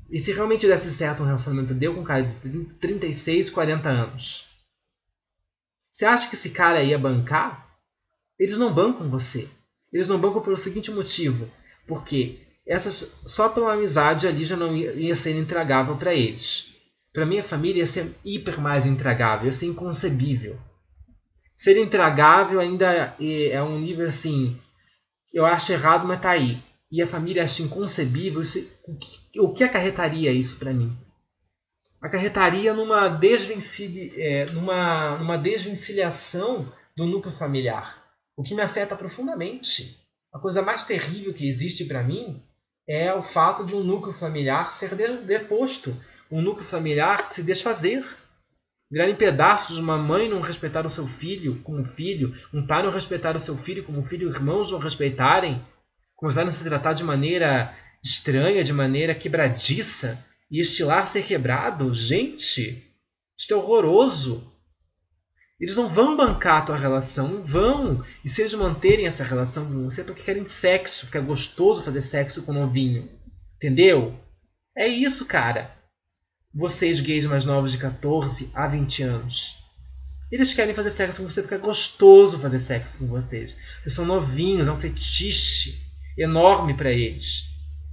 e 0.09 0.19
se 0.19 0.31
realmente 0.31 0.67
desse 0.67 0.91
certo 0.91 1.21
um 1.21 1.25
relacionamento 1.25 1.73
deu 1.73 1.93
com 1.93 2.01
um 2.01 2.03
cara 2.03 2.23
de 2.23 2.65
36, 2.75 3.49
40 3.49 3.89
anos, 3.89 4.47
você 5.91 6.05
acha 6.05 6.29
que 6.29 6.35
esse 6.35 6.51
cara 6.51 6.83
ia 6.83 6.99
bancar? 6.99 7.67
Eles 8.37 8.57
não 8.57 8.71
bancam 8.71 9.09
você. 9.09 9.49
Eles 9.91 10.07
não 10.07 10.19
bancam 10.19 10.41
pelo 10.41 10.55
seguinte 10.55 10.91
motivo: 10.91 11.49
porque 11.87 12.39
essas, 12.65 13.13
só 13.25 13.49
pela 13.49 13.73
amizade 13.73 14.27
ali 14.27 14.43
já 14.43 14.55
não 14.55 14.75
ia, 14.75 14.93
ia 14.93 15.15
ser 15.15 15.35
intragável 15.35 15.97
para 15.97 16.13
eles. 16.13 16.76
Para 17.17 17.25
minha 17.25 17.41
família 17.41 17.79
ia 17.79 17.87
ser 17.87 18.15
hiper 18.23 18.61
mais 18.61 18.85
intragável, 18.85 19.47
ia 19.47 19.51
ser 19.51 19.65
inconcebível. 19.65 20.55
Ser 21.51 21.75
intragável 21.75 22.59
ainda 22.59 23.15
é, 23.19 23.53
é 23.53 23.63
um 23.63 23.79
nível 23.79 24.07
assim. 24.07 24.55
Eu 25.33 25.43
acho 25.43 25.71
errado, 25.71 26.07
mas 26.07 26.21
tá 26.21 26.29
aí. 26.29 26.61
E 26.91 27.01
a 27.01 27.07
família 27.07 27.43
acha 27.43 27.63
inconcebível. 27.63 28.39
Isso, 28.39 28.63
o, 28.87 28.95
que, 28.95 29.39
o 29.39 29.51
que 29.51 29.63
acarretaria 29.63 30.31
isso 30.31 30.59
para 30.59 30.71
mim? 30.71 30.95
Acarretaria 31.99 32.71
numa, 32.71 33.07
desvencilha, 33.07 34.11
é, 34.15 34.45
numa, 34.51 35.17
numa 35.17 35.39
desvencilhação 35.39 36.71
do 36.95 37.07
núcleo 37.07 37.33
familiar. 37.33 37.97
O 38.35 38.43
que 38.43 38.53
me 38.53 38.61
afeta 38.61 38.95
profundamente. 38.95 40.05
A 40.31 40.37
coisa 40.37 40.61
mais 40.61 40.83
terrível 40.83 41.33
que 41.33 41.49
existe 41.49 41.83
para 41.85 42.03
mim 42.03 42.43
é 42.87 43.11
o 43.11 43.23
fato 43.23 43.65
de 43.65 43.73
um 43.73 43.83
núcleo 43.83 44.13
familiar 44.13 44.71
ser 44.71 44.93
deposto, 45.25 45.97
um 46.31 46.41
núcleo 46.41 46.65
familiar 46.65 47.29
se 47.29 47.43
desfazer 47.43 48.05
virar 48.89 49.09
em 49.09 49.15
pedaços, 49.15 49.77
uma 49.77 49.97
mãe 49.97 50.29
não 50.29 50.41
respeitar 50.41 50.85
o 50.85 50.89
seu 50.89 51.05
filho 51.05 51.59
como 51.63 51.83
filho, 51.83 52.33
um 52.53 52.65
pai 52.65 52.83
não 52.83 52.91
respeitar 52.91 53.35
o 53.35 53.39
seu 53.39 53.57
filho 53.57 53.83
como 53.83 54.03
filho, 54.03 54.29
irmãos 54.29 54.71
não 54.71 54.79
respeitarem, 54.79 55.61
começarem 56.15 56.49
a 56.49 56.53
se 56.53 56.63
tratar 56.63 56.93
de 56.93 57.03
maneira 57.03 57.73
estranha, 58.03 58.63
de 58.63 58.73
maneira 58.73 59.13
quebradiça, 59.13 60.23
e 60.49 60.61
estilar 60.61 61.05
ser 61.05 61.23
quebrado, 61.23 61.93
gente, 61.93 62.81
isso 63.37 63.53
é 63.53 63.55
horroroso. 63.55 64.53
Eles 65.59 65.75
não 65.75 65.89
vão 65.89 66.15
bancar 66.15 66.61
a 66.61 66.65
tua 66.67 66.77
relação, 66.77 67.27
não 67.27 67.41
vão. 67.41 68.05
E 68.23 68.29
se 68.29 68.41
eles 68.41 68.53
manterem 68.53 69.07
essa 69.07 69.23
relação 69.23 69.65
com 69.65 69.83
você 69.83 70.01
é 70.01 70.03
porque 70.03 70.21
querem 70.21 70.45
sexo, 70.45 71.07
porque 71.07 71.17
é 71.17 71.21
gostoso 71.21 71.83
fazer 71.83 71.99
sexo 71.99 72.43
com 72.43 72.53
novinho. 72.53 73.09
Entendeu? 73.55 74.17
É 74.77 74.87
isso, 74.87 75.25
cara 75.25 75.76
vocês 76.57 76.99
gays 76.99 77.27
mais 77.27 77.45
novos 77.45 77.71
de 77.71 77.77
14 77.77 78.49
a 78.51 78.67
20 78.67 79.03
anos. 79.03 79.57
Eles 80.31 80.55
querem 80.55 80.73
fazer 80.73 80.89
sexo 80.89 81.21
com 81.21 81.29
você 81.29 81.41
porque 81.43 81.53
é 81.53 81.59
gostoso 81.59 82.39
fazer 82.39 82.57
sexo 82.57 82.97
com 82.97 83.05
vocês. 83.05 83.53
Vocês 83.79 83.93
são 83.93 84.05
novinhos, 84.05 84.67
é 84.67 84.71
um 84.71 84.77
fetiche 84.77 85.79
enorme 86.17 86.73
para 86.73 86.91
eles. 86.91 87.43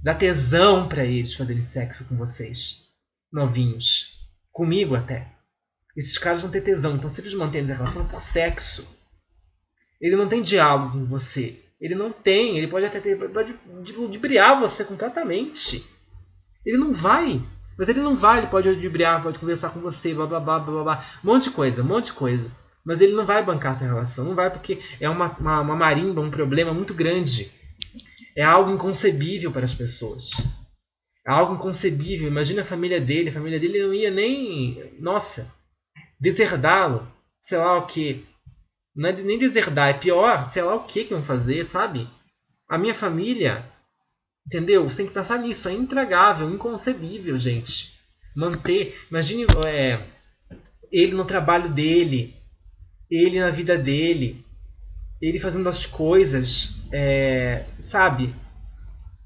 Dá 0.01 0.15
tesão 0.15 0.89
para 0.89 1.05
eles 1.05 1.35
fazerem 1.35 1.63
sexo 1.63 2.05
com 2.05 2.17
vocês. 2.17 2.87
Novinhos. 3.31 4.19
Comigo 4.51 4.95
até. 4.95 5.31
Esses 5.95 6.17
caras 6.17 6.41
vão 6.41 6.49
ter 6.49 6.61
tesão. 6.61 6.95
Então, 6.95 7.09
se 7.09 7.21
eles 7.21 7.35
manterem 7.35 7.71
a 7.71 7.75
relação 7.75 8.01
é 8.01 8.05
por 8.05 8.19
sexo. 8.19 8.85
Ele 10.01 10.15
não 10.15 10.27
tem 10.27 10.41
diálogo 10.41 10.97
com 10.97 11.05
você. 11.05 11.61
Ele 11.79 11.93
não 11.93 12.11
tem. 12.11 12.57
Ele 12.57 12.67
pode 12.67 12.87
até 12.87 12.99
ter. 12.99 13.15
Pode 13.29 13.55
ludibriar 13.95 14.59
você 14.59 14.83
completamente. 14.83 15.87
Ele 16.65 16.77
não 16.77 16.91
vai 16.91 17.39
mas 17.77 17.89
ele 17.89 18.01
não 18.01 18.15
vai, 18.15 18.39
ele 18.39 18.47
pode 18.47 18.69
ludibriar, 18.69 19.21
pode 19.21 19.39
conversar 19.39 19.69
com 19.69 19.79
você, 19.79 20.13
blá 20.13 20.25
blá 20.25 20.39
blá 20.39 20.59
blá 20.59 20.83
blá. 20.83 21.05
Um 21.23 21.27
monte 21.27 21.45
de 21.45 21.51
coisa, 21.51 21.81
um 21.81 21.85
monte 21.85 22.05
de 22.05 22.13
coisa. 22.13 22.49
Mas 22.85 23.01
ele 23.01 23.13
não 23.13 23.25
vai 23.25 23.43
bancar 23.43 23.71
essa 23.71 23.85
relação, 23.85 24.25
não 24.25 24.35
vai 24.35 24.49
porque 24.49 24.79
é 24.99 25.09
uma, 25.09 25.27
uma, 25.39 25.61
uma 25.61 25.75
marimba, 25.75 26.21
um 26.21 26.29
problema 26.29 26.73
muito 26.73 26.93
grande. 26.93 27.51
É 28.35 28.43
algo 28.43 28.71
inconcebível 28.71 29.51
para 29.51 29.63
as 29.63 29.73
pessoas. 29.73 30.31
É 31.27 31.31
algo 31.31 31.55
inconcebível. 31.55 32.27
Imagina 32.27 32.61
a 32.61 32.65
família 32.65 33.01
dele, 33.01 33.29
a 33.29 33.33
família 33.33 33.59
dele 33.59 33.81
não 33.81 33.93
ia 33.93 34.11
nem. 34.11 34.93
Nossa, 34.99 35.51
deserdá-lo. 36.19 37.07
Sei 37.39 37.57
lá 37.57 37.77
o 37.77 37.87
que. 37.87 38.25
É 38.97 39.11
nem 39.11 39.37
deserdar, 39.37 39.89
é 39.89 39.93
pior, 39.93 40.45
sei 40.45 40.61
lá 40.61 40.75
o 40.75 40.83
que 40.83 41.03
que 41.03 41.13
vão 41.13 41.23
fazer, 41.23 41.65
sabe? 41.65 42.07
A 42.69 42.77
minha 42.77 42.95
família 42.95 43.61
Entendeu? 44.45 44.87
Você 44.87 44.97
tem 44.97 45.07
que 45.07 45.13
pensar 45.13 45.39
nisso. 45.39 45.67
É 45.67 45.73
intragável, 45.73 46.49
inconcebível, 46.49 47.37
gente. 47.37 47.99
Manter. 48.35 48.95
Imagine 49.09 49.47
é, 49.65 49.99
ele 50.91 51.13
no 51.13 51.25
trabalho 51.25 51.69
dele, 51.69 52.35
ele 53.09 53.39
na 53.39 53.49
vida 53.49 53.77
dele, 53.77 54.45
ele 55.19 55.39
fazendo 55.39 55.67
as 55.67 55.85
coisas, 55.85 56.75
é, 56.91 57.65
sabe? 57.79 58.35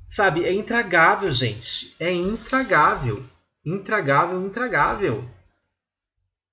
Sabe? 0.08 0.46
É 0.46 0.54
intragável, 0.54 1.32
gente. 1.32 1.96
É 2.00 2.12
intragável. 2.12 3.24
Intragável, 3.66 4.42
intragável. 4.46 5.30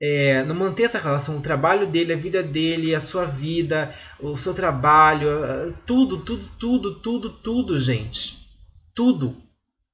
É, 0.02 0.42
não 0.44 0.54
manter 0.54 0.82
essa 0.82 0.98
relação, 0.98 1.38
o 1.38 1.42
trabalho 1.42 1.86
dele, 1.86 2.12
a 2.12 2.16
vida 2.16 2.42
dele, 2.42 2.94
a 2.94 3.00
sua 3.00 3.24
vida, 3.24 3.94
o 4.20 4.36
seu 4.36 4.52
trabalho, 4.52 5.74
tudo, 5.86 6.18
tudo, 6.22 6.50
tudo, 6.58 6.94
tudo, 6.96 7.30
tudo, 7.30 7.78
gente 7.78 8.45
tudo, 8.96 9.40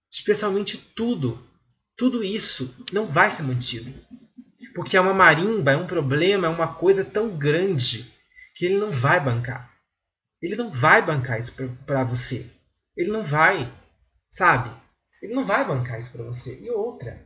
especialmente 0.09 0.79
tudo, 0.79 1.45
tudo 1.97 2.23
isso 2.23 2.75
não 2.93 3.07
vai 3.07 3.31
ser 3.31 3.43
mantido. 3.43 3.93
Porque 4.75 4.97
é 4.97 5.01
uma 5.01 5.12
marimba, 5.12 5.73
é 5.73 5.77
um 5.77 5.87
problema, 5.87 6.47
é 6.47 6.51
uma 6.51 6.73
coisa 6.73 7.05
tão 7.05 7.37
grande 7.37 8.11
que 8.55 8.65
ele 8.65 8.79
não 8.79 8.93
vai 8.93 9.19
bancar. 9.19 9.71
Ele 10.41 10.57
não 10.57 10.71
vai 10.71 11.03
bancar 11.03 11.38
isso 11.38 11.53
para 11.85 12.05
você. 12.05 12.49
Ele 12.97 13.11
não 13.11 13.25
vai, 13.25 13.71
sabe? 14.31 14.71
Ele 15.21 15.35
não 15.35 15.45
vai 15.45 15.67
bancar 15.67 15.99
isso 15.99 16.12
para 16.12 16.25
você. 16.25 16.59
E 16.61 16.71
outra, 16.71 17.21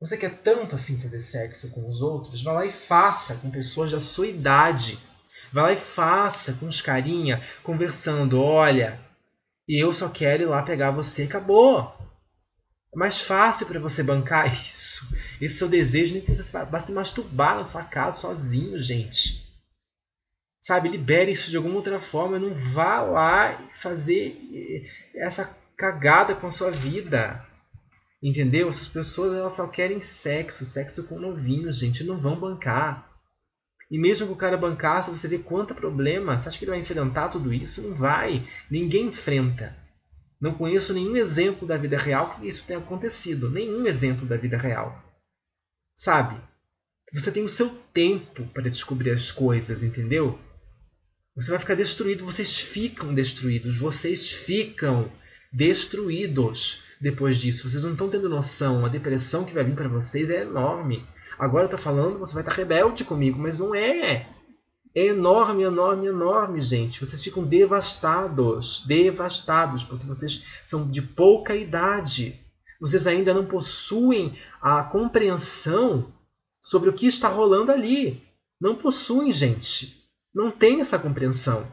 você 0.00 0.16
quer 0.16 0.42
tanto 0.42 0.74
assim 0.74 1.00
fazer 1.00 1.20
sexo 1.20 1.70
com 1.70 1.88
os 1.88 2.02
outros? 2.02 2.42
Vá 2.42 2.52
lá 2.52 2.66
e 2.66 2.72
faça 2.72 3.36
com 3.36 3.50
pessoas 3.50 3.90
da 3.90 4.00
sua 4.00 4.26
idade. 4.26 4.98
Vá 5.52 5.62
lá 5.62 5.72
e 5.72 5.76
faça 5.76 6.54
com 6.54 6.66
os 6.66 6.80
carinha, 6.80 7.42
conversando. 7.62 8.40
Olha, 8.40 9.00
e 9.68 9.78
eu 9.78 9.92
só 9.92 10.08
quero 10.08 10.44
ir 10.44 10.46
lá 10.46 10.62
pegar 10.62 10.90
você, 10.90 11.24
acabou. 11.24 11.94
É 12.94 12.98
mais 12.98 13.20
fácil 13.20 13.66
para 13.66 13.78
você 13.78 14.02
bancar 14.02 14.50
isso. 14.50 15.06
Esse 15.40 15.58
seu 15.58 15.68
desejo, 15.68 16.14
nem 16.14 16.24
você 16.24 16.52
vá 16.64 16.80
se 16.80 16.92
masturbar 16.92 17.56
na 17.56 17.66
sua 17.66 17.84
casa 17.84 18.18
sozinho, 18.18 18.78
gente. 18.78 19.46
Sabe, 20.60 20.88
libere 20.88 21.30
isso 21.30 21.50
de 21.50 21.56
alguma 21.56 21.76
outra 21.76 22.00
forma. 22.00 22.38
Não 22.38 22.54
vá 22.54 23.00
lá 23.00 23.68
fazer 23.70 24.36
essa 25.14 25.54
cagada 25.76 26.34
com 26.34 26.46
a 26.46 26.50
sua 26.50 26.70
vida. 26.70 27.46
Entendeu? 28.22 28.68
Essas 28.68 28.88
pessoas 28.88 29.32
elas 29.32 29.52
só 29.52 29.68
querem 29.68 30.00
sexo, 30.00 30.64
sexo 30.64 31.04
com 31.04 31.18
novinhos, 31.18 31.78
gente. 31.78 32.02
Não 32.04 32.18
vão 32.18 32.38
bancar. 32.38 33.07
E 33.90 33.98
mesmo 33.98 34.26
que 34.26 34.32
o 34.32 34.36
cara 34.36 34.56
bancasse, 34.56 35.10
você 35.10 35.26
vê 35.26 35.38
quanto 35.38 35.74
problema. 35.74 36.36
Você 36.36 36.48
acha 36.48 36.58
que 36.58 36.64
ele 36.64 36.72
vai 36.72 36.80
enfrentar 36.80 37.28
tudo 37.28 37.52
isso? 37.52 37.82
Não 37.82 37.94
vai. 37.94 38.46
Ninguém 38.70 39.06
enfrenta. 39.06 39.74
Não 40.40 40.54
conheço 40.54 40.92
nenhum 40.92 41.16
exemplo 41.16 41.66
da 41.66 41.76
vida 41.76 41.96
real 41.96 42.34
que 42.34 42.46
isso 42.46 42.64
tenha 42.66 42.78
acontecido. 42.78 43.50
Nenhum 43.50 43.86
exemplo 43.86 44.26
da 44.26 44.36
vida 44.36 44.58
real. 44.58 45.02
Sabe? 45.94 46.40
Você 47.12 47.32
tem 47.32 47.42
o 47.42 47.48
seu 47.48 47.70
tempo 47.92 48.44
para 48.52 48.68
descobrir 48.68 49.10
as 49.10 49.30
coisas, 49.30 49.82
entendeu? 49.82 50.38
Você 51.34 51.50
vai 51.50 51.58
ficar 51.58 51.74
destruído, 51.74 52.24
vocês 52.24 52.58
ficam 52.58 53.14
destruídos, 53.14 53.78
vocês 53.78 54.28
ficam 54.28 55.10
destruídos 55.52 56.82
depois 57.00 57.38
disso. 57.38 57.68
Vocês 57.68 57.84
não 57.84 57.92
estão 57.92 58.10
tendo 58.10 58.28
noção, 58.28 58.84
a 58.84 58.88
depressão 58.88 59.44
que 59.44 59.54
vai 59.54 59.64
vir 59.64 59.74
para 59.74 59.88
vocês 59.88 60.28
é 60.28 60.42
enorme. 60.42 61.06
Agora 61.38 61.66
eu 61.66 61.70
tô 61.70 61.78
falando, 61.78 62.18
você 62.18 62.34
vai 62.34 62.42
estar 62.42 62.54
rebelde 62.54 63.04
comigo, 63.04 63.38
mas 63.38 63.58
não 63.58 63.74
é. 63.74 64.26
É 64.94 65.06
enorme, 65.06 65.62
enorme, 65.62 66.08
enorme, 66.08 66.60
gente. 66.60 66.98
Vocês 66.98 67.22
ficam 67.22 67.44
devastados, 67.44 68.84
devastados, 68.86 69.84
porque 69.84 70.04
vocês 70.04 70.42
são 70.64 70.90
de 70.90 71.00
pouca 71.00 71.54
idade. 71.54 72.40
Vocês 72.80 73.06
ainda 73.06 73.32
não 73.32 73.46
possuem 73.46 74.36
a 74.60 74.82
compreensão 74.82 76.12
sobre 76.60 76.90
o 76.90 76.92
que 76.92 77.06
está 77.06 77.28
rolando 77.28 77.70
ali. 77.70 78.22
Não 78.60 78.74
possuem, 78.74 79.32
gente. 79.32 80.04
Não 80.34 80.50
tem 80.50 80.80
essa 80.80 80.98
compreensão. 80.98 81.66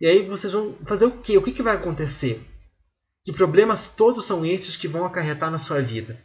E 0.00 0.06
aí 0.06 0.22
vocês 0.22 0.52
vão 0.52 0.76
fazer 0.84 1.06
o 1.06 1.10
quê? 1.10 1.36
O 1.36 1.42
que, 1.42 1.52
que 1.52 1.62
vai 1.62 1.74
acontecer? 1.74 2.40
Que 3.24 3.32
problemas 3.32 3.90
todos 3.90 4.24
são 4.24 4.46
esses 4.46 4.76
que 4.76 4.86
vão 4.86 5.04
acarretar 5.04 5.50
na 5.50 5.58
sua 5.58 5.80
vida? 5.80 6.20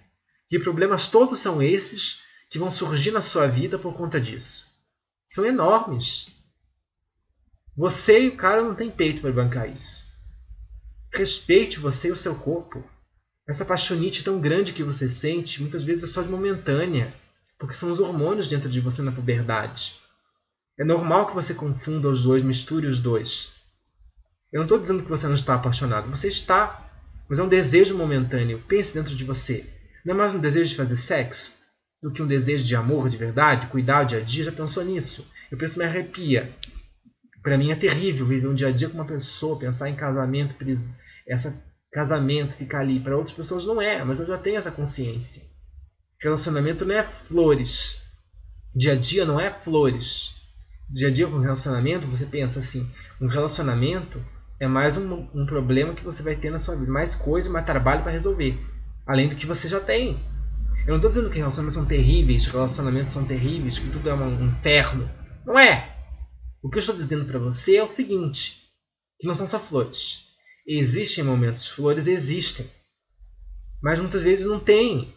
Que 0.47 0.59
problemas 0.59 1.07
todos 1.07 1.39
são 1.39 1.61
esses 1.61 2.22
que 2.53 2.59
vão 2.59 2.69
surgir 2.69 3.09
na 3.09 3.19
sua 3.19 3.47
vida 3.47 3.79
por 3.79 3.95
conta 3.95 4.21
disso? 4.21 4.67
São 5.25 5.43
enormes. 5.43 6.27
Você 7.75 8.25
e 8.25 8.27
o 8.27 8.35
cara 8.35 8.61
não 8.61 8.75
tem 8.75 8.91
peito 8.91 9.21
para 9.21 9.31
bancar 9.31 9.67
isso. 9.67 10.05
Respeite 11.11 11.79
você 11.79 12.09
e 12.09 12.11
o 12.11 12.15
seu 12.15 12.35
corpo. 12.35 12.87
Essa 13.47 13.65
paixonite 13.65 14.23
tão 14.23 14.39
grande 14.39 14.71
que 14.71 14.83
você 14.83 15.09
sente, 15.09 15.61
muitas 15.61 15.81
vezes 15.81 16.03
é 16.03 16.05
só 16.05 16.21
de 16.21 16.29
momentânea, 16.29 17.11
porque 17.57 17.73
são 17.73 17.89
os 17.89 17.99
hormônios 17.99 18.47
dentro 18.47 18.69
de 18.69 18.79
você 18.79 19.01
na 19.01 19.11
puberdade. 19.11 19.95
É 20.77 20.83
normal 20.83 21.25
que 21.25 21.33
você 21.33 21.55
confunda 21.55 22.07
os 22.07 22.21
dois, 22.21 22.43
misture 22.43 22.85
os 22.85 22.99
dois. 22.99 23.53
Eu 24.51 24.59
não 24.59 24.65
estou 24.65 24.77
dizendo 24.77 25.01
que 25.01 25.09
você 25.09 25.25
não 25.25 25.33
está 25.33 25.55
apaixonado, 25.55 26.07
você 26.07 26.27
está, 26.27 26.87
mas 27.27 27.39
é 27.39 27.43
um 27.43 27.49
desejo 27.49 27.97
momentâneo. 27.97 28.63
Pense 28.67 28.93
dentro 28.93 29.15
de 29.15 29.25
você. 29.25 29.67
Não 30.05 30.13
é 30.13 30.17
mais 30.17 30.35
um 30.35 30.39
desejo 30.39 30.69
de 30.69 30.77
fazer 30.77 30.97
sexo 30.97 31.62
do 32.03 32.11
que 32.11 32.21
um 32.21 32.27
desejo 32.27 32.65
de 32.65 32.75
amor 32.75 33.07
de 33.07 33.15
verdade, 33.15 33.67
cuidar 33.67 34.03
o 34.03 34.05
dia 34.05 34.17
a 34.17 34.21
dia. 34.21 34.43
Já 34.43 34.51
pensou 34.51 34.83
nisso? 34.83 35.25
Eu 35.49 35.57
penso, 35.57 35.79
me 35.79 35.85
arrepia. 35.85 36.53
Para 37.41 37.57
mim 37.57 37.71
é 37.71 37.75
terrível 37.75 38.25
viver 38.25 38.47
um 38.47 38.53
dia 38.53 38.67
a 38.67 38.71
dia 38.71 38.89
com 38.89 38.95
uma 38.95 39.05
pessoa, 39.05 39.57
pensar 39.57 39.89
em 39.89 39.95
casamento, 39.95 40.53
essa 41.25 41.57
casamento, 41.91 42.53
ficar 42.53 42.79
ali. 42.79 42.99
Para 42.99 43.15
outras 43.15 43.33
pessoas 43.33 43.65
não 43.65 43.81
é, 43.81 44.03
mas 44.03 44.19
eu 44.19 44.25
já 44.25 44.37
tenho 44.37 44.57
essa 44.57 44.71
consciência. 44.71 45.43
Relacionamento 46.19 46.85
não 46.85 46.95
é 46.95 47.03
flores. 47.03 48.01
Dia 48.75 48.93
a 48.93 48.95
dia 48.95 49.25
não 49.25 49.39
é 49.39 49.49
flores. 49.49 50.35
Dia 50.89 51.07
a 51.07 51.11
dia 51.11 51.27
com 51.27 51.39
relacionamento, 51.39 52.05
você 52.07 52.25
pensa 52.25 52.59
assim: 52.59 52.89
um 53.21 53.27
relacionamento 53.27 54.23
é 54.59 54.67
mais 54.67 54.97
um, 54.97 55.27
um 55.33 55.45
problema 55.45 55.93
que 55.93 56.03
você 56.03 56.21
vai 56.21 56.35
ter 56.35 56.49
na 56.49 56.59
sua 56.59 56.75
vida, 56.75 56.91
mais 56.91 57.15
coisa, 57.15 57.49
mais 57.49 57.65
trabalho 57.65 58.01
para 58.01 58.11
resolver, 58.11 58.57
além 59.05 59.29
do 59.29 59.35
que 59.35 59.45
você 59.45 59.67
já 59.67 59.79
tem. 59.79 60.19
Eu 60.85 60.89
não 60.89 60.95
estou 60.97 61.09
dizendo 61.09 61.29
que 61.29 61.37
relacionamentos 61.37 61.75
são 61.75 61.85
terríveis, 61.85 62.45
relacionamentos 62.45 63.11
são 63.11 63.25
terríveis, 63.25 63.79
que 63.79 63.89
tudo 63.89 64.09
é 64.09 64.13
um 64.13 64.47
inferno. 64.47 65.09
Não 65.45 65.57
é! 65.57 65.95
O 66.61 66.69
que 66.69 66.77
eu 66.77 66.81
estou 66.81 66.95
dizendo 66.95 67.25
para 67.25 67.39
você 67.39 67.77
é 67.77 67.83
o 67.83 67.87
seguinte: 67.87 68.65
que 69.17 69.25
não 69.25 69.33
são 69.33 69.47
só 69.47 69.59
flores. 69.59 70.33
Existem 70.67 71.23
momentos, 71.23 71.69
flores 71.69 72.07
existem. 72.07 72.69
Mas 73.81 73.99
muitas 73.99 74.21
vezes 74.21 74.45
não 74.45 74.59
tem. 74.59 75.13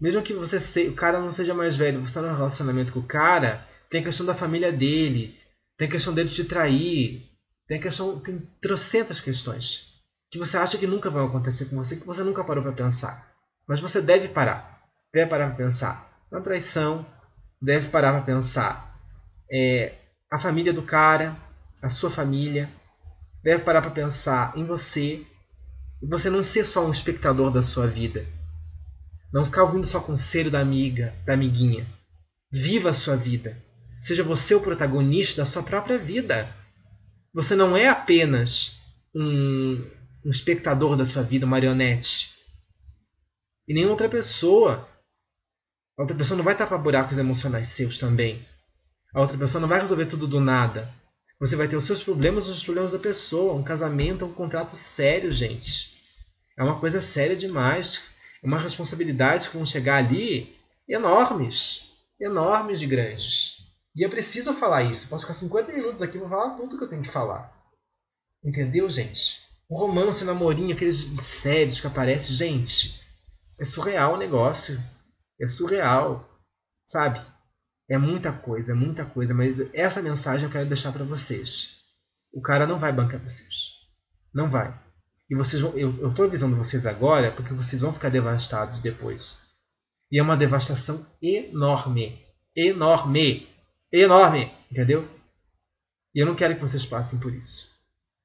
Mesmo 0.00 0.22
que 0.22 0.32
você 0.32 0.58
se, 0.58 0.88
o 0.88 0.94
cara 0.94 1.20
não 1.20 1.30
seja 1.30 1.54
mais 1.54 1.76
velho, 1.76 2.00
você 2.00 2.08
está 2.08 2.22
num 2.22 2.34
relacionamento 2.34 2.92
com 2.92 3.00
o 3.00 3.06
cara, 3.06 3.66
tem 3.88 4.00
a 4.00 4.04
questão 4.04 4.26
da 4.26 4.34
família 4.34 4.72
dele, 4.72 5.38
tem 5.76 5.88
a 5.88 5.90
questão 5.90 6.12
dele 6.12 6.28
te 6.28 6.44
trair, 6.44 7.30
tem 7.68 7.78
a 7.78 7.82
questão, 7.82 8.18
tem 8.18 8.38
trocentas 8.60 9.20
questões 9.20 9.92
que 10.30 10.38
você 10.38 10.56
acha 10.56 10.78
que 10.78 10.86
nunca 10.86 11.10
vão 11.10 11.26
acontecer 11.26 11.66
com 11.66 11.76
você, 11.76 11.96
que 11.96 12.06
você 12.06 12.22
nunca 12.22 12.42
parou 12.42 12.62
para 12.62 12.72
pensar. 12.72 13.30
Mas 13.68 13.80
você 13.80 14.00
deve 14.00 14.28
parar. 14.28 14.71
Deve 15.12 15.30
parar 15.30 15.48
para 15.48 15.56
pensar 15.56 16.26
na 16.30 16.40
traição, 16.40 17.04
deve 17.60 17.88
parar 17.90 18.12
para 18.12 18.22
pensar 18.22 18.98
é, 19.52 19.94
a 20.30 20.38
família 20.38 20.72
do 20.72 20.82
cara, 20.82 21.36
a 21.82 21.88
sua 21.88 22.10
família, 22.10 22.70
deve 23.42 23.62
parar 23.62 23.82
para 23.82 23.90
pensar 23.90 24.56
em 24.56 24.64
você 24.64 25.26
e 26.02 26.06
você 26.08 26.30
não 26.30 26.42
ser 26.42 26.64
só 26.64 26.86
um 26.86 26.90
espectador 26.90 27.50
da 27.50 27.60
sua 27.60 27.86
vida. 27.86 28.24
Não 29.32 29.44
ficar 29.44 29.64
ouvindo 29.64 29.86
só 29.86 30.00
conselho 30.00 30.50
da 30.50 30.60
amiga, 30.60 31.14
da 31.24 31.34
amiguinha. 31.34 31.86
Viva 32.50 32.90
a 32.90 32.94
sua 32.94 33.16
vida. 33.16 33.56
Seja 34.00 34.22
você 34.22 34.54
o 34.54 34.60
protagonista 34.60 35.42
da 35.42 35.46
sua 35.46 35.62
própria 35.62 35.98
vida. 35.98 36.48
Você 37.32 37.54
não 37.54 37.76
é 37.76 37.88
apenas 37.88 38.80
um, 39.14 39.84
um 40.24 40.30
espectador 40.30 40.96
da 40.96 41.06
sua 41.06 41.22
vida, 41.22 41.46
marionete. 41.46 42.32
E 43.66 43.72
nem 43.72 43.86
outra 43.86 44.08
pessoa. 44.08 44.88
A 45.98 46.02
outra 46.02 46.16
pessoa 46.16 46.36
não 46.36 46.44
vai 46.44 46.56
tapar 46.56 46.78
buracos 46.78 47.18
emocionais 47.18 47.68
seus 47.68 47.98
também. 47.98 48.46
A 49.14 49.20
outra 49.20 49.36
pessoa 49.36 49.60
não 49.60 49.68
vai 49.68 49.80
resolver 49.80 50.06
tudo 50.06 50.26
do 50.26 50.40
nada. 50.40 50.92
Você 51.38 51.56
vai 51.56 51.68
ter 51.68 51.76
os 51.76 51.84
seus 51.84 52.02
problemas, 52.02 52.48
os 52.48 52.64
problemas 52.64 52.92
da 52.92 52.98
pessoa. 52.98 53.54
Um 53.54 53.62
casamento 53.62 54.24
é 54.24 54.28
um 54.28 54.32
contrato 54.32 54.74
sério, 54.74 55.32
gente. 55.32 55.92
É 56.56 56.62
uma 56.62 56.80
coisa 56.80 57.00
séria 57.00 57.36
demais. 57.36 58.02
É 58.42 58.46
uma 58.46 58.58
responsabilidade 58.58 59.48
que 59.48 59.56
vão 59.56 59.66
chegar 59.66 59.96
ali 59.96 60.56
enormes. 60.88 61.90
Enormes 62.20 62.80
de 62.80 62.86
grandes. 62.86 63.58
E 63.94 64.02
eu 64.02 64.08
preciso 64.08 64.54
falar 64.54 64.84
isso. 64.84 65.08
Posso 65.08 65.24
ficar 65.24 65.34
50 65.34 65.72
minutos 65.72 66.00
aqui 66.00 66.16
e 66.16 66.20
vou 66.20 66.28
falar 66.28 66.56
tudo 66.56 66.78
que 66.78 66.84
eu 66.84 66.88
tenho 66.88 67.02
que 67.02 67.08
falar. 67.08 67.52
Entendeu, 68.42 68.88
gente? 68.88 69.42
O 69.68 69.78
romance, 69.78 70.24
namorinho, 70.24 70.74
aqueles 70.74 70.96
séries 71.20 71.80
que 71.80 71.86
aparecem. 71.86 72.34
Gente, 72.34 73.00
é 73.60 73.64
surreal 73.64 74.14
o 74.14 74.18
negócio. 74.18 74.80
É 75.40 75.46
surreal. 75.46 76.28
Sabe? 76.84 77.24
É 77.90 77.98
muita 77.98 78.32
coisa, 78.32 78.72
é 78.72 78.74
muita 78.74 79.04
coisa, 79.04 79.34
mas 79.34 79.60
essa 79.74 80.02
mensagem 80.02 80.46
eu 80.46 80.52
quero 80.52 80.66
deixar 80.66 80.92
para 80.92 81.04
vocês. 81.04 81.76
O 82.32 82.40
cara 82.40 82.66
não 82.66 82.78
vai 82.78 82.92
bancar 82.92 83.20
vocês. 83.20 83.72
Não 84.34 84.48
vai. 84.48 84.78
E 85.28 85.34
vocês 85.34 85.62
vão, 85.62 85.76
eu 85.76 86.08
estou 86.08 86.24
avisando 86.24 86.56
vocês 86.56 86.86
agora 86.86 87.30
porque 87.30 87.54
vocês 87.54 87.80
vão 87.80 87.92
ficar 87.92 88.08
devastados 88.08 88.78
depois. 88.78 89.38
E 90.10 90.18
é 90.18 90.22
uma 90.22 90.36
devastação 90.36 91.06
enorme. 91.22 92.22
Enorme. 92.56 93.48
Enorme. 93.92 94.52
Entendeu? 94.70 95.08
E 96.14 96.20
eu 96.22 96.26
não 96.26 96.34
quero 96.34 96.54
que 96.54 96.60
vocês 96.60 96.84
passem 96.84 97.18
por 97.18 97.32
isso. 97.34 97.70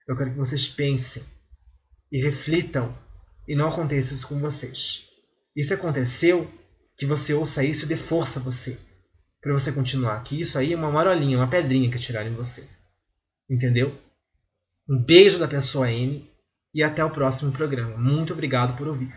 Eu 0.07 0.17
quero 0.17 0.31
que 0.31 0.37
vocês 0.37 0.67
pensem 0.67 1.23
e 2.11 2.21
reflitam 2.21 2.97
e 3.47 3.55
não 3.55 3.69
aconteça 3.69 4.13
isso 4.13 4.27
com 4.27 4.39
vocês. 4.39 5.09
Isso 5.55 5.73
aconteceu, 5.73 6.49
que 6.97 7.05
você 7.05 7.33
ouça 7.33 7.63
isso 7.63 7.85
e 7.85 7.87
dê 7.87 7.95
força 7.95 8.39
a 8.39 8.43
você 8.43 8.77
para 9.41 9.53
você 9.53 9.71
continuar. 9.71 10.21
Que 10.23 10.41
isso 10.41 10.57
aí 10.57 10.73
é 10.73 10.75
uma 10.75 10.91
marolinha, 10.91 11.37
uma 11.37 11.47
pedrinha 11.47 11.89
que 11.89 11.99
tiraram 11.99 12.29
em 12.29 12.33
você. 12.33 12.67
Entendeu? 13.49 13.97
Um 14.89 14.97
beijo 14.97 15.37
da 15.37 15.47
pessoa 15.47 15.91
M 15.91 16.27
e 16.73 16.83
até 16.83 17.03
o 17.03 17.09
próximo 17.09 17.51
programa. 17.51 17.97
Muito 17.97 18.33
obrigado 18.33 18.75
por 18.75 18.87
ouvir. 18.87 19.09